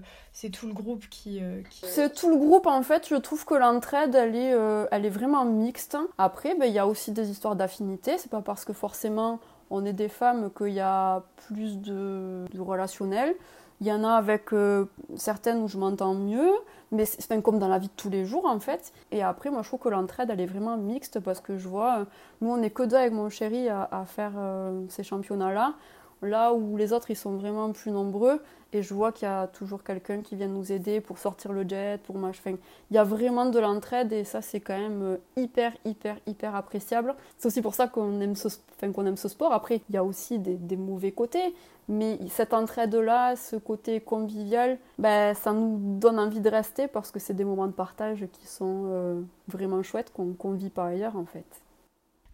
[0.52, 1.42] tout le groupe qui...
[1.42, 5.06] Euh, c'est tout le groupe en fait, je trouve que l'entraide elle, est euh, elle
[5.06, 5.98] est vraiment mixte.
[6.18, 9.40] Après, ben, il y a aussi des histoires d'affinité, c'est pas parce que forcément
[9.72, 13.34] on est des femmes qu'il y a plus de, relationnel.
[13.80, 16.52] Il y en a avec euh, certaines où je m'entends mieux,
[16.92, 18.94] mais c'est comme dans la vie de tous les jours en fait.
[19.12, 22.06] Et après, moi je trouve que l'entraide elle est vraiment mixte parce que je vois,
[22.42, 25.54] nous on est que deux avec mon chéri à, faire euh, ces championnats-là.
[25.54, 25.74] Là
[26.22, 28.42] où les autres ils sont vraiment plus nombreux
[28.74, 31.68] et je vois qu'il y a toujours quelqu'un qui vient nous aider pour sortir le
[31.68, 32.56] jet, pour machin.
[32.90, 36.56] Il y a vraiment de l'entraide et ça c'est quand même euh, hyper hyper hyper
[36.56, 37.16] appréciable.
[37.38, 38.48] C'est aussi pour ça qu'on aime ce,
[38.94, 39.52] qu'on aime ce sport.
[39.52, 41.54] Après il y a aussi des, mauvais côtés,
[41.90, 47.12] mais cette entraide là, ce côté convivial, ben ça nous donne envie de rester parce
[47.12, 50.86] que c'est des moments de partage qui sont euh, vraiment chouettes qu'on ne vit pas
[50.86, 51.46] ailleurs en fait.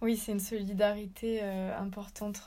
[0.01, 2.39] Oui, c'est une solidarité euh, importante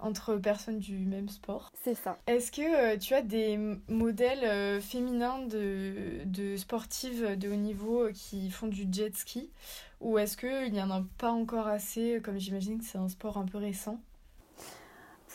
[0.00, 1.70] entre personnes du même sport.
[1.82, 2.18] C'est ça.
[2.26, 2.62] Est-ce que
[2.94, 3.58] euh, tu as des
[3.88, 9.50] modèles euh, féminins de, de, sportives de haut niveau euh, qui font du jet ski?
[10.00, 13.36] Ou est-ce qu'il n'y en a pas encore assez, comme j'imagine que c'est un sport
[13.36, 13.98] un peu récent?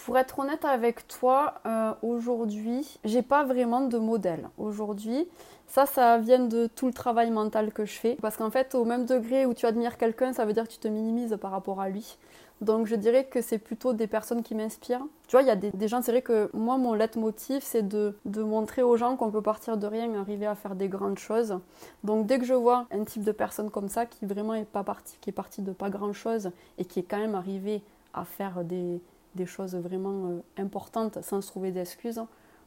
[0.06, 1.62] Pour être honnête avec toi,
[2.02, 4.50] aujourd'hui, j'ai pas vraiment de modèle.
[4.58, 5.28] Aujourd'hui,
[5.68, 8.18] ça, ça vient de tout le travail mental que je fais.
[8.22, 10.78] Parce qu'en fait, au même degré où tu admires quelqu'un, ça veut dire que tu
[10.78, 12.18] te minimises par rapport à lui.
[12.62, 15.06] Donc je dirais que c'est plutôt des personnes qui m'inspirent.
[15.28, 18.16] Tu vois, il y a des, gens, c'est vrai que moi, mon leitmotiv, c'est de,
[18.26, 21.60] montrer aux gens qu'on peut partir de rien et arriver à faire des grandes choses.
[22.04, 24.84] Donc dès que je vois un type de personne comme ça qui vraiment est pas
[24.84, 27.82] parti, qui est parti de pas grand chose et qui est quand même arrivé
[28.14, 29.02] à faire des,
[29.46, 32.22] choses vraiment euh, importantes sans se trouver d'excuses,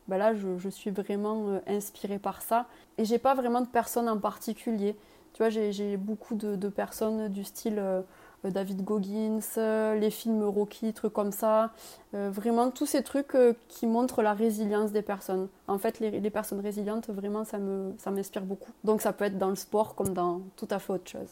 [0.08, 2.66] ben là je, suis vraiment euh, inspirée par ça.
[2.98, 4.96] Et j'ai pas vraiment de personne en particulier.
[5.32, 7.78] Tu vois, j'ai beaucoup de, personnes du style.
[7.78, 8.02] Euh,
[8.50, 11.72] David Goggins, euh, les films Rocky, trucs comme ça.
[12.14, 13.36] Euh, vraiment tous ces trucs
[13.68, 15.48] qui montrent la résilience des personnes.
[15.68, 18.70] En fait, les, personnes résilientes, vraiment, ça m'inspire ça beaucoup.
[18.84, 21.28] Donc ça peut être dans le sport comme dans tout à fait autre chose.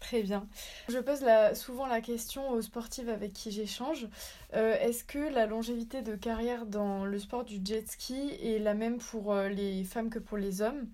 [0.00, 0.46] Très bien.
[0.88, 1.22] Je pose
[1.54, 4.08] souvent la question aux sportives avec qui j'échange.
[4.52, 8.98] Est-ce que la longévité de carrière dans le sport du jet ski est la même
[8.98, 10.86] pour les femmes que pour les hommes?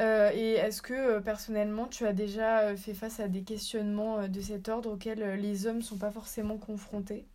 [0.00, 4.26] Euh, et est-ce que euh, personnellement tu as déjà euh, fait face à des questionnements
[4.26, 7.26] de cet ordre auxquels les hommes ne sont pas forcément confrontés?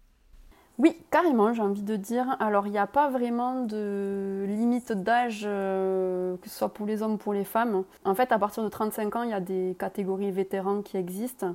[0.78, 2.38] Oui, carrément, j'ai envie de dire.
[2.40, 7.14] Alors, il n'y a pas vraiment de limite d'âge, que ce soit pour les hommes
[7.14, 7.84] ou pour les femmes.
[8.06, 11.54] En fait, à partir de 35 ans, il y a des catégories vétérans qui existent.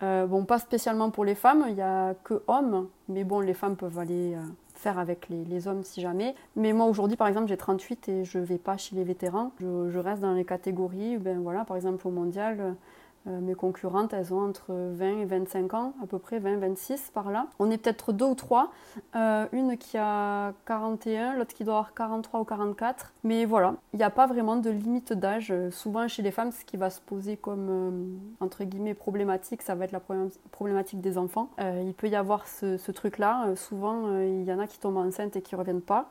[0.00, 3.76] bon, pas spécialement pour les femmes, il n'y a que hommes, mais bon, les femmes
[3.76, 4.36] peuvent aller
[4.78, 6.34] faire avec les, hommes si jamais.
[6.56, 9.52] Mais moi aujourd'hui par exemple j'ai 38 et je vais pas chez les vétérans.
[9.60, 12.76] Je, je reste dans les catégories, ben voilà, par exemple au mondial,
[13.26, 17.30] euh, mes concurrentes, elles ont entre 20 et 25 ans, à peu près 20-26 par
[17.30, 17.46] là.
[17.58, 18.70] On est peut-être deux ou trois.
[19.16, 23.12] Euh, une qui a 41, l'autre qui doit avoir 43 ou 44.
[23.24, 25.52] Mais voilà, il n'y a pas vraiment de limite d'âge.
[25.70, 29.74] Souvent chez les femmes, ce qui va se poser comme, euh, entre guillemets, problématique, ça
[29.74, 30.02] va être la
[30.50, 31.50] problématique des enfants.
[31.58, 33.54] il peut y avoir ce, truc-là.
[33.56, 36.08] souvent, il y en a qui tombent enceintes et qui ne reviennent pas.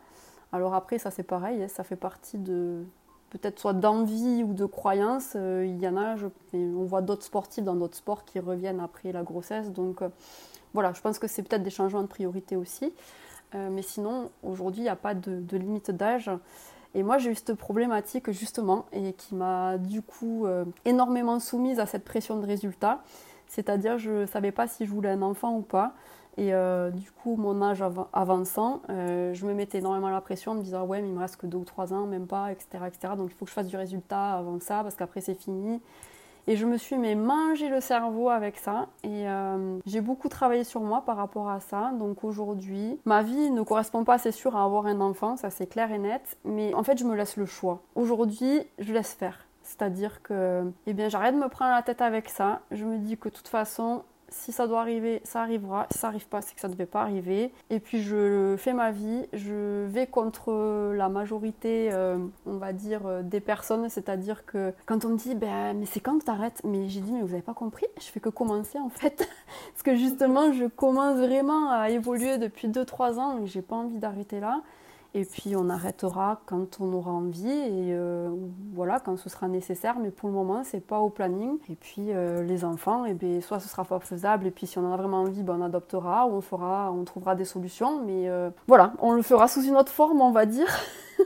[0.52, 2.84] Alors après, ça c'est pareil, hein, ça fait partie de,
[3.30, 5.34] peut-être soit d'envie ou de croyance.
[5.36, 6.16] Euh, il y en a,
[6.54, 9.72] on voit d'autres sportifs dans d'autres sports qui reviennent après la grossesse.
[9.72, 10.10] Donc euh,
[10.74, 12.94] voilà, je pense que c'est peut-être des changements de priorité aussi.
[13.56, 16.30] Euh, mais sinon, aujourd'hui, il n'y a pas de, limite d'âge.
[16.96, 20.48] Et moi, j'ai eu cette problématique justement et qui m'a du coup
[20.84, 23.04] énormément soumise à cette pression de résultat.
[23.46, 25.94] C'est-à-dire, je ne savais pas si je voulais un enfant ou pas.
[26.38, 30.56] Et euh, du coup, mon âge avançant, euh, je me mettais énormément la pression en
[30.56, 32.84] me disant Ouais, mais il me reste que deux ou trois ans, même pas, etc.,
[32.86, 33.14] etc.
[33.18, 35.82] Donc il faut que je fasse du résultat avant ça parce qu'après c'est fini.
[36.50, 38.88] Et je me suis mais mangé le cerveau avec ça.
[39.04, 41.92] Et euh, j'ai beaucoup travaillé sur moi par rapport à ça.
[42.00, 45.68] Donc aujourd'hui, ma vie ne correspond pas, c'est sûr, à avoir un enfant, ça c'est
[45.68, 46.38] clair et net.
[46.46, 47.82] Mais en fait, je me laisse le choix.
[47.96, 49.46] Aujourd'hui, je laisse faire.
[49.64, 52.62] C'est-à-dire que, eh j'arrête de me prendre la tête avec ça.
[52.72, 55.88] Je me dis que de toute façon, si ça doit arriver, ça arrivera.
[55.92, 57.52] Si ça n'arrive pas, c'est que ça ne devait pas arriver.
[57.70, 63.06] Et puis je fais ma vie, je vais contre la majorité, euh, on va dire,
[63.06, 63.90] euh, des personnes.
[63.90, 66.62] C'est-à-dire que quand on me dit, ben, mais c'est quand t'arrêtes?
[66.64, 67.86] Mais j'ai dit, mais vous n'avez pas compris?
[68.00, 69.18] Je fais que commencer en fait.
[69.74, 74.00] Parce que justement, je commence vraiment à évoluer depuis 2-3 ans et j'ai pas envie
[74.00, 74.62] d'arrêter là.
[75.18, 78.30] Et puis on arrêtera quand on aura envie et euh,
[78.76, 79.98] voilà, quand ce sera nécessaire.
[79.98, 81.58] Mais pour le moment, c'est pas au planning.
[81.72, 84.68] Et puis euh, les enfants, et eh bien, soit ce sera pas faisable, et puis
[84.68, 87.46] si on en a vraiment envie, ben, on adoptera ou on fera, on trouvera des
[87.46, 88.00] solutions.
[88.06, 90.68] Mais euh, voilà, on le fera sous une autre forme, on va dire.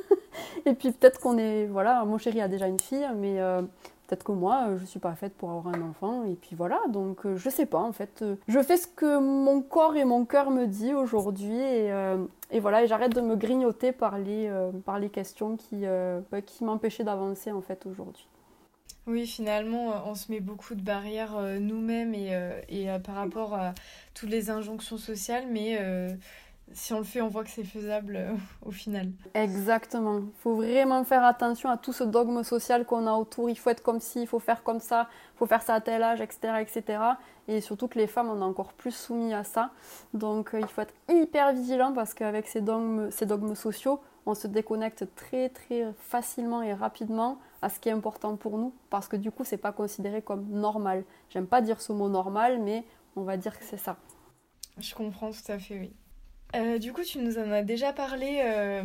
[0.65, 3.41] et puis peut-être qu'on est, voilà, mon chéri a déjà une fille, mais
[4.11, 6.81] Peut-être que moi, euh, je suis pas faite pour avoir un enfant, et puis voilà,
[6.89, 8.21] donc euh, je sais pas en fait.
[8.21, 12.83] Euh, je fais ce que mon corps et mon cœur me disent aujourd'hui, et, voilà,
[12.83, 14.51] et j'arrête de me grignoter par les,
[14.83, 15.85] par les questions qui,
[16.29, 18.27] bah, qui m'empêchaient d'avancer en fait aujourd'hui.
[19.07, 23.73] Oui, finalement, on se met beaucoup de barrières nous-mêmes et, et par rapport à
[24.13, 25.79] toutes les injonctions sociales, mais
[26.73, 28.33] si on le fait, on voit que c'est faisable euh,
[28.65, 29.11] au final.
[29.33, 30.19] Exactement.
[30.19, 33.49] Il faut vraiment faire attention à tout ce dogme social qu'on a autour.
[33.49, 35.81] Il faut être comme ci, il faut faire comme ça, il faut faire ça à
[35.81, 36.53] tel âge, etc.
[36.61, 36.99] etc.
[37.47, 39.71] Et surtout que les femmes, on est encore plus soumis à ça.
[40.13, 44.35] Donc euh, il faut être hyper vigilant parce qu'avec ces dogmes, ces dogmes sociaux, on
[44.35, 49.07] se déconnecte très très facilement et rapidement à ce qui est important pour nous parce
[49.07, 51.03] que du coup, c'est pas considéré comme normal.
[51.29, 53.97] J'aime pas dire ce mot normal, mais on va dire que c'est ça.
[54.77, 55.93] Je comprends tout à fait, oui.
[56.55, 58.83] Euh, du coup, tu nous en as déjà parlé euh,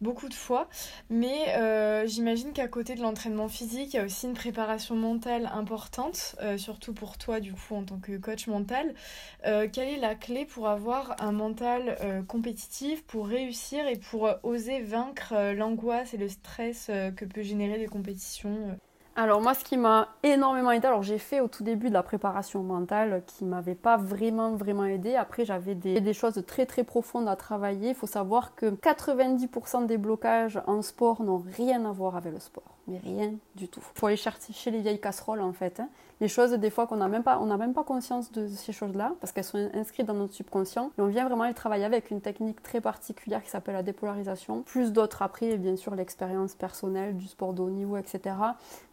[0.00, 0.68] beaucoup de fois,
[1.10, 5.50] mais euh, j'imagine qu'à côté de l'entraînement physique, il y a aussi une préparation mentale
[5.52, 8.94] importante, surtout pour toi, du coup, en tant que coach mental.
[9.42, 15.52] quelle est la clé pour avoir un mental compétitif, pour réussir et pour oser vaincre
[15.52, 18.78] l'angoisse et le stress que peut générer les compétitions
[19.16, 22.02] alors moi, ce qui m'a énormément aidé, alors j'ai fait au tout début de la
[22.02, 25.16] préparation mentale qui m'avait pas vraiment vraiment aidé.
[25.16, 27.90] Après, j'avais des, des, choses très très profondes à travailler.
[27.90, 32.38] Il faut savoir que 90% des blocages en sport n'ont rien à voir avec le
[32.38, 33.82] sport, mais rien du tout.
[33.94, 35.80] Il faut aller chercher les vieilles casseroles en fait.
[35.80, 35.88] Hein
[36.20, 39.32] les choses des fois qu'on n'a même pas, même pas conscience de ces choses-là parce
[39.32, 40.90] qu'elles sont inscrites dans notre subconscient.
[40.98, 44.62] Et on vient vraiment les travailler avec une technique très particulière qui s'appelle la dépolarisation.
[44.62, 48.36] Plus d'autres après, bien sûr l'expérience personnelle du sport de haut niveau, etc.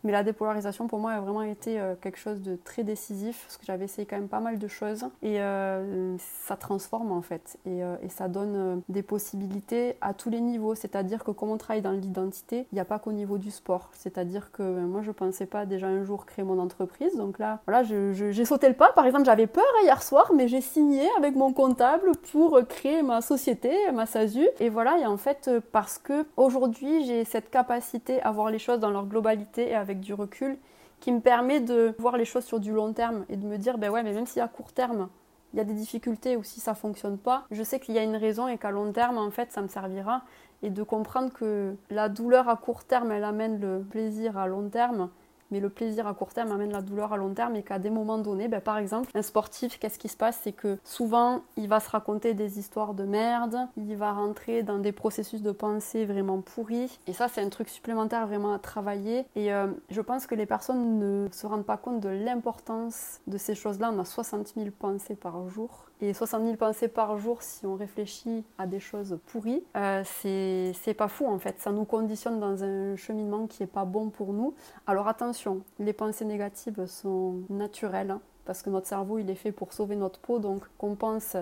[0.04, 3.58] Mais la dépolarisation pour moi a vraiment été euh, quelque chose de très décisif parce
[3.58, 7.58] que j'avais essayé quand même pas mal de choses et euh, ça transforme en fait
[7.66, 10.76] et, euh, et ça donne des possibilités à tous les niveaux.
[10.76, 13.87] C'est-à-dire que comme on travaille dans l'identité, il n'y a pas qu'au niveau du sport.
[13.94, 17.84] C'est-à-dire que moi je pensais pas déjà un jour créer mon entreprise donc là, voilà,
[17.84, 18.92] j'ai sauté le pas.
[18.94, 23.22] Par exemple, j'avais peur hier soir, mais j'ai signé avec mon comptable pour créer ma
[23.22, 24.48] société, ma SASU.
[24.60, 28.80] Et voilà, et en fait, parce que aujourd'hui, j'ai cette capacité à voir les choses
[28.80, 30.58] dans leur globalité et avec du recul
[31.00, 33.78] qui me permet de voir les choses sur du long terme et de me dire,
[33.78, 35.10] ben ouais, mais même si à court terme,
[35.54, 38.04] il y a des difficultés ou si ça fonctionne pas, je sais qu'il y a
[38.04, 40.24] une raison et qu'à long terme, en fait, ça me servira.
[40.64, 44.70] Et de comprendre que la douleur à court terme, elle amène le plaisir à long
[44.70, 45.10] terme
[45.52, 47.90] mais le plaisir à court terme amène la douleur à long terme et qu'à des
[47.90, 50.40] moments donnés, ben, par exemple, un sportif, qu'est-ce qui se passe?
[50.44, 54.80] C'est que souvent, il va se raconter des histoires de merde, il va rentrer dans
[54.80, 59.26] des processus de pensée vraiment pourris, et ça, c'est un truc supplémentaire vraiment à travailler.
[59.36, 63.38] Et euh, je pense que les personnes ne se rendent pas compte de l'importance de
[63.38, 63.92] ces choses-là.
[63.94, 67.76] On a 60 000 pensées par jour et 60 000 pensées par jour, si on
[67.76, 71.60] réfléchit à des choses pourries, euh, c'est pas fou en fait.
[71.60, 74.54] Ça nous conditionne dans un cheminement qui est pas bon pour nous.
[74.86, 79.52] Alors attention, les pensées négatives sont naturelles, hein, parce que notre cerveau il est fait
[79.52, 81.36] pour sauver notre peau, donc qu'on pense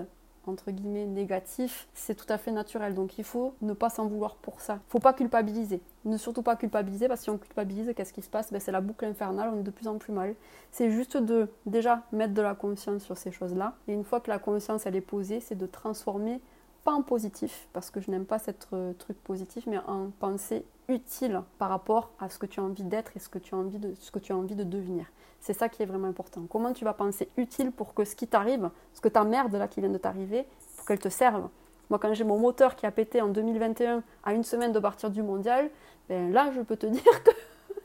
[0.46, 2.94] entre guillemets négatif, c'est tout à fait naturel.
[2.94, 4.78] Donc il faut ne pas s'en vouloir pour ça.
[4.88, 5.80] Faut pas culpabiliser.
[6.04, 8.52] Ne surtout pas culpabiliser parce que si on culpabilise, qu'est-ce qui se passe?
[8.52, 10.34] Ben, C'est la boucle infernale, on est de plus en plus mal.
[10.70, 13.74] C'est juste de déjà mettre de la conscience sur ces choses-là.
[13.88, 16.40] Et une fois que la conscience elle est posée, c'est de transformer
[16.86, 20.64] pas en positif, parce que je n'aime pas cette euh, truc positif, mais en pensée
[20.88, 23.58] utile par rapport à ce que tu as envie d'être et ce que tu as
[23.58, 25.04] envie de, ce que tu as envie de devenir.
[25.40, 26.46] C'est ça qui est vraiment important.
[26.48, 29.66] Comment tu vas penser utile pour que ce qui t'arrive, ce que ta merde là
[29.66, 30.46] qui vient de t'arriver,
[30.76, 31.48] pour qu'elle te serve
[31.90, 35.10] Moi, quand j'ai mon moteur qui a pété en 2021 à une semaine de partir
[35.10, 35.68] du mondial,
[36.08, 37.32] ben là, je peux te dire que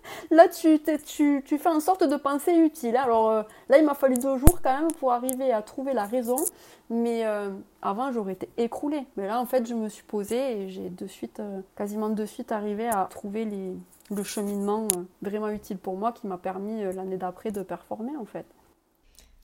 [0.31, 2.95] là, tu, tu, tu, fais en sorte de penser utile.
[2.95, 6.05] Alors euh, là, il m'a fallu deux jours quand même pour arriver à trouver la
[6.05, 6.37] raison.
[6.89, 9.05] Mais euh, avant, j'aurais été écroulée.
[9.15, 12.25] Mais là, en fait, je me suis posée et j'ai de suite, euh, quasiment de
[12.25, 13.73] suite arrivé à trouver les,
[14.09, 14.87] le cheminement
[15.21, 18.45] vraiment utile pour moi qui m'a permis l'année d'après de performer en fait.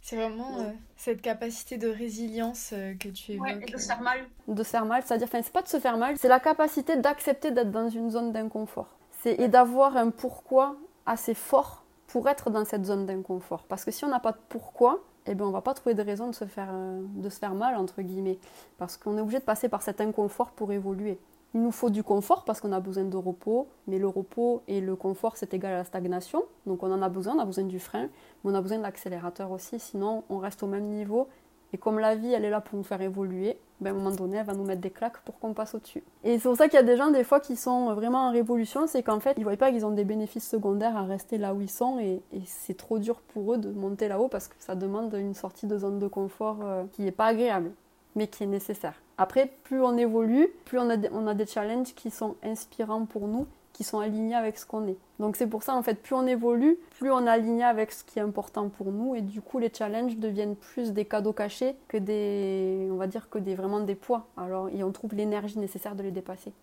[0.02, 3.46] C'est vraiment cette capacité de résilience que tu évoques.
[3.46, 4.20] Ouais, et de se faire mal.
[4.48, 6.96] De se faire mal, c'est-à-dire, enfin, c'est pas de se faire mal, c'est la capacité
[6.96, 10.75] d'accepter d'être dans une zone d'inconfort et d'avoir un pourquoi
[11.06, 13.63] assez fort pour être dans cette zone d'inconfort.
[13.67, 16.01] Parce que si on n'a pas de pourquoi, eh bien, on va pas trouver de
[16.01, 18.39] raison de se faire, euh, de se faire mal, entre guillemets.
[18.77, 21.19] Parce qu'on est obligé de passer par cet inconfort pour évoluer.
[21.53, 24.80] Il nous faut du confort parce qu'on a besoin de repos, mais le repos et
[24.80, 26.43] le confort, c'est égal à la stagnation.
[26.65, 28.10] Donc on en a besoin, on a besoin du frein,
[28.43, 31.27] mais on a besoin de l'accélérateur aussi, sinon on reste au même niveau
[31.73, 34.16] et comme la vie, elle est là pour nous faire évoluer, ben, à un moment
[34.16, 36.04] donné, elle va nous mettre des claques pour qu'on passe au-dessus.
[36.24, 38.32] Et c'est pour ça qu'il y a des gens, des fois, qui sont vraiment en
[38.32, 41.38] révolution, c'est qu'en fait, ils ne voient pas qu'ils ont des bénéfices secondaires à rester
[41.38, 44.56] là où ils sont, et, c'est trop dur pour eux de monter là-haut parce que
[44.60, 47.72] ça demande une sortie de zone de confort euh, qui n'est pas agréable,
[48.16, 48.96] mais qui est nécessaire.
[49.18, 53.28] Après, plus on évolue, plus on a, on a des challenges qui sont inspirants pour
[53.28, 54.98] nous qui sont alignés avec ce qu'on est.
[55.20, 58.04] Donc c'est pour ça en fait, plus on évolue, plus on est aligné avec ce
[58.04, 61.76] qui est important pour nous et du coup les challenges deviennent plus des cadeaux cachés
[61.88, 64.26] que des, on va dire que des vraiment des poids.
[64.36, 66.54] Alors et on trouve l'énergie nécessaire de les dépasser.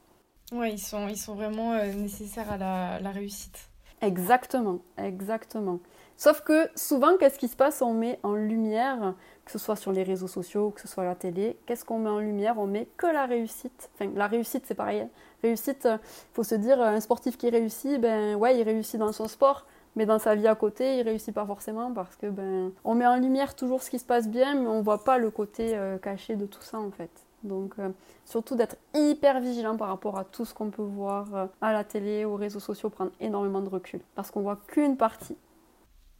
[0.53, 3.71] Ouais, ils sont, ils sont vraiment euh, nécessaires à la, la réussite.
[4.01, 5.79] Exactement, exactement.
[6.17, 7.81] Sauf que souvent, qu'est-ce qui se passe?
[7.81, 11.07] On met en lumière, que ce soit sur les réseaux sociaux, que ce soit à
[11.07, 12.59] la télé, qu'est-ce qu'on met en lumière?
[12.59, 13.91] On met que la réussite.
[13.95, 15.07] Enfin, la réussite, c'est pareil.
[15.45, 15.99] Réussite, il
[16.33, 20.07] faut se dire, un sportif qui réussit, ben ouais, il réussit dans son sport, mais
[20.07, 23.17] dans sa vie à côté, il réussit pas forcément parce que ben on met en
[23.17, 26.37] lumière toujours ce qui se passe bien, mais on voit pas le côté euh, caché
[26.37, 27.11] de tout ça en fait.
[27.43, 27.91] Donc euh,
[28.25, 31.85] surtout d'être hyper vigilant par rapport à tout ce qu'on peut voir euh, à la
[31.85, 35.37] télé, aux réseaux sociaux, prendre énormément de recul parce qu'on voit qu'une partie.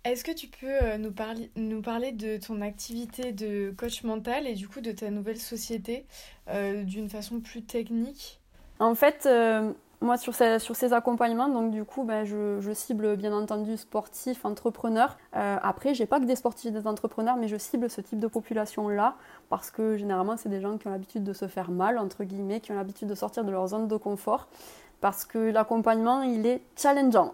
[0.05, 4.47] Est-ce que tu peux euh, nous parler, nous parler de ton activité de coach mental
[4.47, 6.05] et du coup de ta nouvelle société
[6.51, 8.43] euh, d'une façon plus technique?
[8.81, 13.77] En fait, euh, moi sur ces, accompagnements, donc du coup, ben, je, cible bien entendu
[13.77, 15.17] sportifs, entrepreneurs.
[15.33, 18.27] après, j'ai pas que des sportifs et des entrepreneurs, mais je cible ce type de
[18.27, 19.15] population-là
[19.49, 22.61] parce que généralement, c'est des gens qui ont l'habitude de se faire mal, entre guillemets,
[22.61, 24.49] qui ont l'habitude de sortir de leur zone de confort
[25.01, 27.33] parce que l'accompagnement, il est challengeant.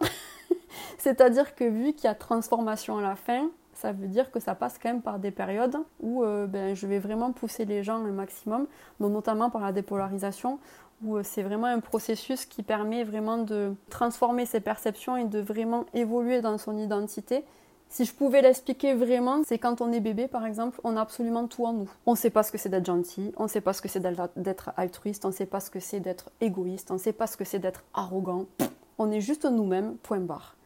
[0.98, 4.54] C'est-à-dire que vu qu'il y a transformation à la fin, ça veut dire que ça
[4.54, 8.04] passe quand même par des périodes où euh, ben, je vais vraiment pousser les gens
[8.04, 8.66] un maximum,
[8.98, 10.58] donc notamment par la dépolarisation,
[11.02, 15.40] où euh, c'est vraiment un processus qui permet vraiment de transformer ses perceptions et de
[15.40, 17.44] vraiment évoluer dans son identité.
[17.88, 21.48] Si je pouvais l'expliquer vraiment, c'est quand on est bébé, par exemple, on a absolument
[21.48, 21.90] tout en nous.
[22.06, 23.88] On ne sait pas ce que c'est d'être gentil, on ne sait pas ce que
[23.88, 27.12] c'est d'être altruiste, on ne sait pas ce que c'est d'être égoïste, on ne sait
[27.12, 28.46] pas ce que c'est d'être arrogant.
[28.98, 30.56] On est juste nous-mêmes, point barre.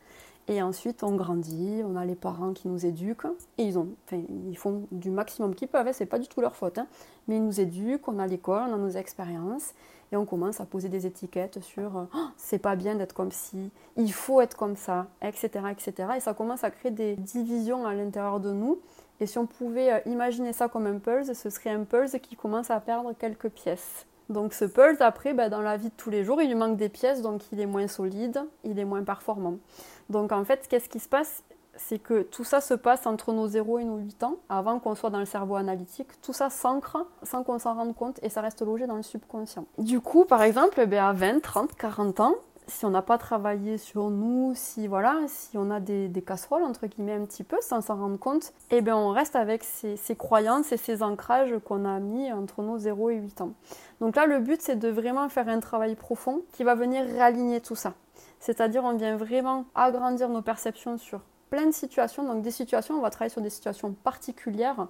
[0.48, 4.58] Et ensuite, on grandit, on a les parents qui nous éduquent, et ils, ont, ils
[4.58, 6.86] font du maximum qu'ils peuvent, hein, c'est pas du tout leur faute, hein.
[7.26, 9.72] mais ils nous éduquent, on a l'école, on a nos expériences,
[10.14, 13.72] et on commence à poser des étiquettes sur oh, c'est pas bien d'être comme ci,
[13.96, 16.08] il faut être comme ça, etc., etc.
[16.16, 18.78] Et ça commence à créer des divisions à l'intérieur de nous.
[19.18, 22.36] Et si on pouvait euh, imaginer ça comme un pulse, ce serait un pulse qui
[22.36, 24.06] commence à perdre quelques pièces.
[24.28, 26.76] Donc ce pulse, après, ben, dans la vie de tous les jours, il lui manque
[26.76, 29.56] des pièces, donc il est moins solide, il est moins performant.
[30.10, 31.42] Donc en fait, qu'est-ce qui se passe?
[31.76, 34.94] C'est que tout ça se passe entre nos 0 et nos 8 ans, avant qu'on
[34.94, 36.08] soit dans le cerveau analytique.
[36.22, 39.66] Tout ça s'ancre sans qu'on s'en rende compte et ça reste logé dans le subconscient.
[39.78, 42.34] Du coup, par exemple, ben, à 20, 30, 40 ans,
[42.66, 46.86] si on n'a pas travaillé sur nous, si voilà, si on a des, casseroles entre
[46.86, 50.72] guillemets un petit peu sans s'en rendre compte, eh bien on reste avec ces, croyances
[50.72, 53.52] et ces ancrages qu'on a mis entre nos 0 et 8 ans.
[54.00, 57.60] Donc là le but c'est de vraiment faire un travail profond qui va venir réaligner
[57.60, 57.92] tout ça.
[58.40, 61.20] C'est-à-dire on vient vraiment agrandir nos perceptions sur
[61.54, 62.24] plein de situations.
[62.24, 64.88] Donc des situations, on va travailler sur des situations particulières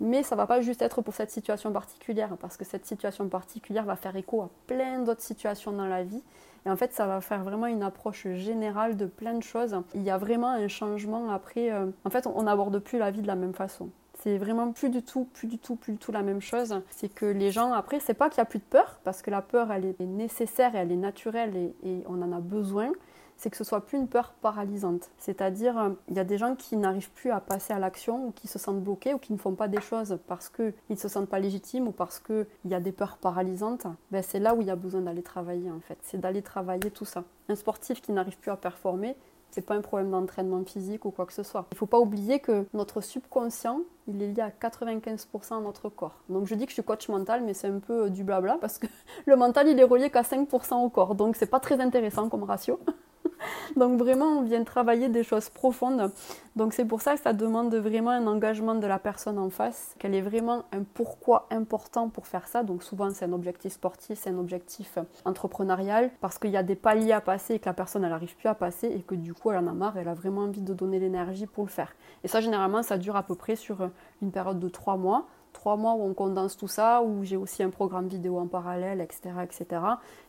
[0.00, 3.84] mais ça va pas juste être pour cette situation particulière, parce que cette situation particulière
[3.84, 6.22] va faire écho à plein d'autres situations dans la vie.
[6.66, 9.76] Et en fait, ça va faire vraiment une approche générale de plein de choses.
[9.94, 11.70] Il y a vraiment un changement après.
[11.70, 13.90] Euh, en fait, on n'aborde plus la vie de la même façon.
[14.18, 16.80] C'est vraiment plus du tout, plus du tout, plus du tout la même chose.
[16.90, 19.30] C'est que les gens, après, c'est pas qu'il n'y a plus de peur, parce que
[19.30, 22.90] la peur, elle est nécessaire elle est naturelle et on en a besoin
[23.36, 25.10] c'est que ce soit plus une peur paralysante.
[25.18, 28.30] C'est-à-dire, euh, il y a des gens qui n'arrivent plus à passer à l'action ou
[28.32, 31.08] qui se sentent bloqués ou qui ne font pas des choses parce qu'ils ne se
[31.08, 33.86] sentent pas légitimes ou parce qu'il y a des peurs paralysantes.
[34.10, 35.98] Ben, c'est là où il y a besoin d'aller travailler en fait.
[36.02, 37.24] C'est d'aller travailler tout ça.
[37.48, 39.16] Un sportif qui n'arrive plus à performer,
[39.50, 41.66] C'est pas un problème d'entraînement physique ou quoi que ce soit.
[41.72, 46.22] Il faut pas oublier que notre subconscient, il est lié à 95% à notre corps.
[46.30, 48.56] Donc je dis que je suis coach mental, mais c'est un peu euh, du blabla
[48.60, 48.86] parce que
[49.26, 51.14] le mental, il est relié qu'à 5% au corps.
[51.14, 52.80] Donc c'est pas très intéressant comme ratio.
[53.76, 56.10] Donc vraiment, on vient travailler des choses profondes.
[56.54, 59.94] Donc c'est pour ça que ça demande vraiment un engagement de la personne en face,
[59.98, 62.62] qu'elle ait vraiment un pourquoi important pour faire ça.
[62.62, 66.76] Donc souvent c'est un objectif sportif, c'est un objectif entrepreneurial, parce qu'il y a des
[66.76, 69.32] paliers à passer et que la personne elle n'arrive plus à passer et que du
[69.32, 71.94] coup elle en a marre, elle a vraiment envie de donner l'énergie pour le faire.
[72.22, 73.88] Et ça généralement ça dure à peu près sur
[74.20, 77.62] une période de trois mois trois mois où on condense tout ça, où j'ai aussi
[77.62, 79.30] un programme vidéo en parallèle, etc.
[79.42, 79.80] etc.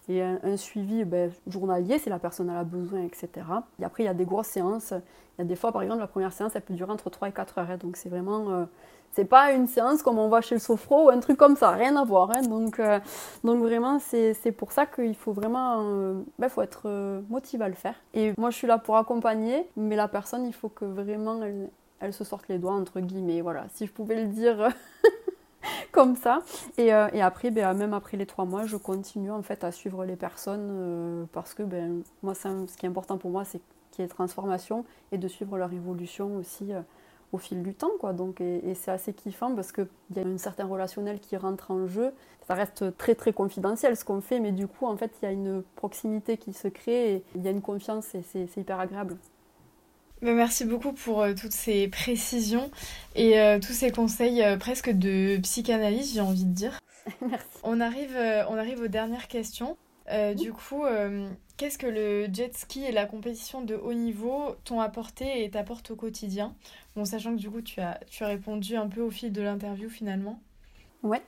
[0.09, 3.29] et un, suivi ben, journalier si la personne a besoin, etc.
[3.79, 4.91] Et après, il y a des grosses séances.
[5.37, 7.29] Il y a des fois, par exemple, la première séance, elle peut durer entre 3
[7.29, 7.71] et 4 heures.
[7.71, 7.77] Hein.
[7.77, 8.49] donc, c'est vraiment.
[8.51, 8.65] Euh,
[9.11, 11.69] c'est pas une séance comme on va chez le sophro ou un truc comme ça,
[11.69, 12.31] rien à voir.
[12.35, 12.41] Hein.
[12.41, 12.99] donc, euh,
[13.43, 15.81] donc, vraiment, c'est pour ça qu'il faut vraiment.
[15.83, 17.95] Euh, ben, faut être motivé à le faire.
[18.13, 21.69] Et moi, je suis là pour accompagner, mais la personne, il faut que vraiment elle,
[22.03, 23.41] elle se sorte les doigts, entre guillemets.
[23.41, 24.69] Voilà, si je pouvais le dire
[25.91, 26.41] comme ça.
[26.77, 29.71] Et, euh, et après, ben, même après les trois mois, je continue en fait à
[29.71, 33.61] suivre les personnes euh, parce que ben, moi, ce qui est important pour moi, c'est
[33.91, 36.81] qu'il y ait transformation et de suivre leur évolution aussi euh,
[37.31, 37.91] au fil du temps.
[37.99, 38.11] Quoi.
[38.11, 41.87] Donc, et, c'est assez kiffant parce qu'il y a une certaine relationnel qui rentre en
[41.87, 42.11] jeu.
[42.47, 45.27] Ça reste très très confidentiel ce qu'on fait, mais du coup, en fait, il y
[45.29, 48.79] a une proximité qui se crée et il y a une confiance et c'est hyper
[48.79, 49.15] agréable.
[50.23, 52.71] Merci beaucoup pour euh, toutes ces précisions
[53.13, 56.79] et euh, tous ces conseils euh, presque de psychanalyse, j'ai envie de dire.
[57.21, 57.45] Merci.
[57.63, 58.17] On arrive,
[58.49, 59.77] on arrive aux dernières questions.
[60.35, 60.83] du coup,
[61.57, 65.91] qu'est-ce que le jet ski et la compétition de haut niveau t'ont apporté et t'apportent
[65.91, 66.55] au quotidien?
[66.95, 69.41] Bon, sachant que du coup, tu as, tu as répondu un peu au fil de
[69.41, 70.39] l'interview finalement.
[71.03, 71.21] Ouais.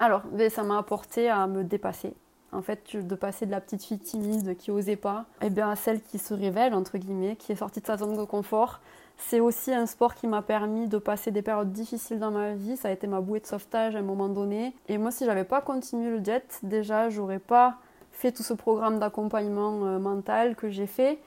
[0.00, 2.14] Alors, ben, ça m'a apporté à me dépasser,
[2.52, 5.70] en fait, de passer de la petite fille timide qui osait pas, et eh bien
[5.70, 8.80] à celle qui se révèle, entre guillemets, qui est sortie de sa zone de confort.
[9.18, 12.76] C'est aussi un sport qui m'a permis de passer des périodes difficiles dans ma vie.
[12.76, 14.74] Ça a été ma bouée de sauvetage à un moment donné.
[14.88, 17.76] Et moi, si j'avais pas continué le jet, déjà, j'aurais pas
[18.12, 21.18] fait tout ce programme d'accompagnement euh, mental que j'ai fait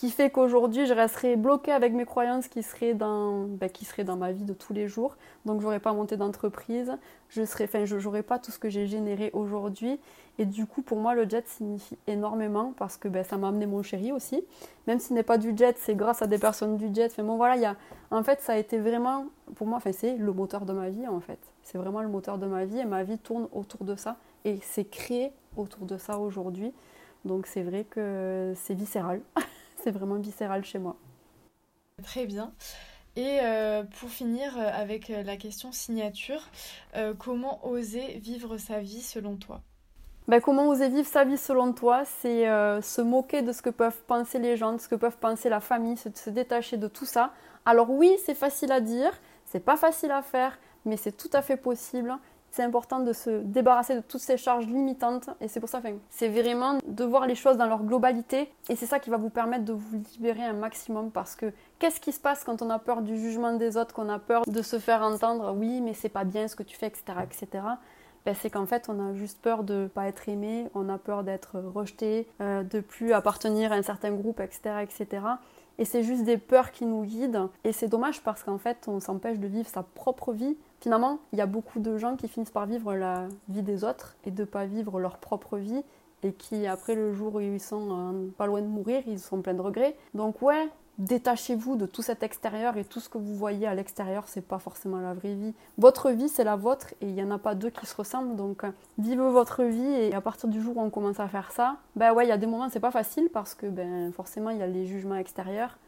[0.00, 4.02] qui fait qu'aujourd'hui je resterai bloquée avec mes croyances qui seraient dans, ben, qui seraient
[4.02, 5.14] dans ma vie de tous les jours.
[5.44, 6.96] Donc j'aurais pas monté d'entreprise,
[7.28, 10.00] je serais, je pas tout ce que j'ai généré aujourd'hui.
[10.38, 13.66] Et du coup pour moi le jet signifie énormément parce que ben, ça m'a amené
[13.66, 14.42] mon chéri aussi.
[14.86, 17.12] Même s'il n'est pas du jet, c'est grâce à des personnes du jet.
[17.12, 17.76] Enfin bon voilà,
[18.10, 21.20] en fait ça a été vraiment pour moi, c'est le moteur de ma vie en
[21.20, 21.40] fait.
[21.62, 24.60] C'est vraiment le moteur de ma vie et ma vie tourne autour de ça et
[24.62, 26.72] c'est créé autour de ça aujourd'hui.
[27.26, 29.20] Donc c'est vrai que c'est viscéral.
[29.82, 30.96] c'est vraiment viscéral chez moi.
[32.02, 32.52] Très bien.
[33.16, 36.48] Et euh, pour finir euh, avec euh, la question signature,
[37.18, 39.62] comment oser vivre sa vie selon toi?
[40.28, 42.04] Ben, Comment oser vivre sa vie selon toi?
[42.04, 42.44] C'est
[42.82, 45.60] se moquer de ce que peuvent penser les gens, de ce que peuvent penser la
[45.60, 47.32] famille, se, se détacher de tout ça.
[47.64, 49.12] Alors oui, c'est facile à dire,
[49.44, 52.16] c'est pas facile à faire, mais c'est tout à fait possible
[52.50, 55.30] c'est important de se débarrasser de toutes ces charges limitantes.
[55.40, 58.52] Et c'est pour ça, que c'est vraiment de voir les choses dans leur globalité.
[58.68, 61.10] Et c'est ça qui va vous permettre de vous libérer un maximum.
[61.10, 64.08] Parce que qu'est-ce qui se passe quand on a peur du jugement des autres, qu'on
[64.08, 66.86] a peur de se faire entendre, oui, mais c'est pas bien ce que tu fais,
[66.86, 67.62] etc., etc.
[68.26, 70.98] Ben, c'est qu'en fait, on a juste peur de ne pas être aimé, on a
[70.98, 75.22] peur d'être rejeté, euh, de plus appartenir à un certain groupe, etc., etc.
[75.80, 77.48] Et c'est juste des peurs qui nous guident.
[77.64, 81.38] Et c'est dommage parce qu'en fait, on s'empêche de vivre sa propre vie Finalement, il
[81.38, 84.44] y a beaucoup de gens qui finissent par vivre la vie des autres et de
[84.44, 85.82] pas vivre leur propre vie
[86.22, 89.42] et qui, après le jour où ils sont euh, pas loin de mourir, ils sont
[89.42, 89.94] pleins de regrets.
[90.14, 90.68] Donc ouais,
[91.00, 94.58] détachez-vous de tout cet extérieur et tout ce que vous voyez à l'extérieur, c'est pas
[94.58, 95.54] forcément la vraie vie.
[95.78, 98.36] Votre vie, c'est la vôtre et il n'y en a pas deux qui se ressemblent.
[98.36, 101.52] Donc euh, vivez votre vie et à partir du jour où on commence à faire
[101.52, 104.50] ça, ben ouais, il y a des moments c'est pas facile parce que ben forcément
[104.50, 105.78] il y a les jugements extérieurs.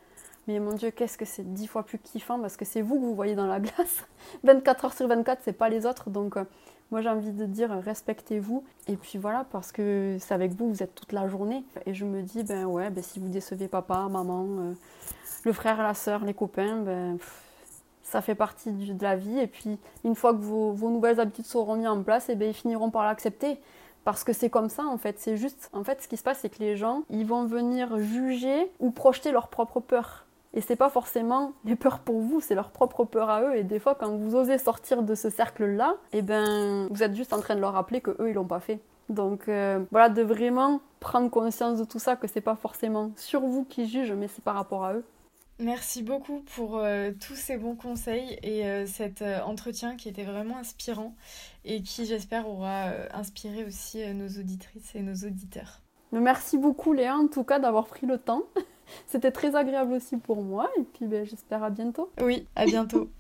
[0.48, 3.04] Mais mon Dieu, qu'est-ce que c'est dix fois plus kiffant parce que c'est vous que
[3.04, 4.06] vous voyez dans la glace.
[4.44, 6.10] 24 heures sur 24, c'est pas les autres.
[6.10, 6.44] Donc, euh,
[6.92, 8.62] moi, j'ai envie de dire respectez-vous.
[8.86, 11.64] Et puis voilà, parce que c'est avec vous, vous êtes toute la journée.
[11.86, 14.72] Et je me dis, ben ouais, ben, si vous décevez papa, maman, euh,
[15.44, 17.16] le frère, la soeur, les copains, ben.
[18.02, 19.38] ça fait partie de la vie.
[19.38, 22.50] Et puis, une fois que vos, nouvelles habitudes seront mises en place, et eh ben,
[22.50, 23.58] ils finiront par l'accepter.
[24.04, 26.40] Parce que c'est comme ça en fait, c'est juste, en fait ce qui se passe
[26.40, 30.21] c'est que les gens, ils vont venir juger ou projeter leur propre peur.
[30.54, 33.56] Et c'est pas forcément des peurs pour vous, c'est leur propre peur à eux.
[33.56, 37.32] Et des fois, quand vous osez sortir de ce cercle-là, eh ben, vous êtes juste
[37.32, 38.80] en train de leur rappeler que eux, ils l'ont pas fait.
[39.08, 43.40] Donc euh, voilà, de vraiment prendre conscience de tout ça, que c'est pas forcément sur
[43.40, 45.04] vous qui jugent, mais c'est par rapport à eux.
[45.58, 50.58] Merci beaucoup pour euh, tous ces bons conseils et euh, cet entretien qui était vraiment
[50.58, 51.14] inspirant
[51.64, 55.80] et qui, j'espère, aura inspiré aussi nos auditrices et nos auditeurs.
[56.10, 58.42] Merci beaucoup Léa, en tout cas, d'avoir pris le temps.
[59.06, 62.10] C'était très agréable aussi pour moi et puis ben, j'espère à bientôt.
[62.22, 63.08] Oui, à bientôt.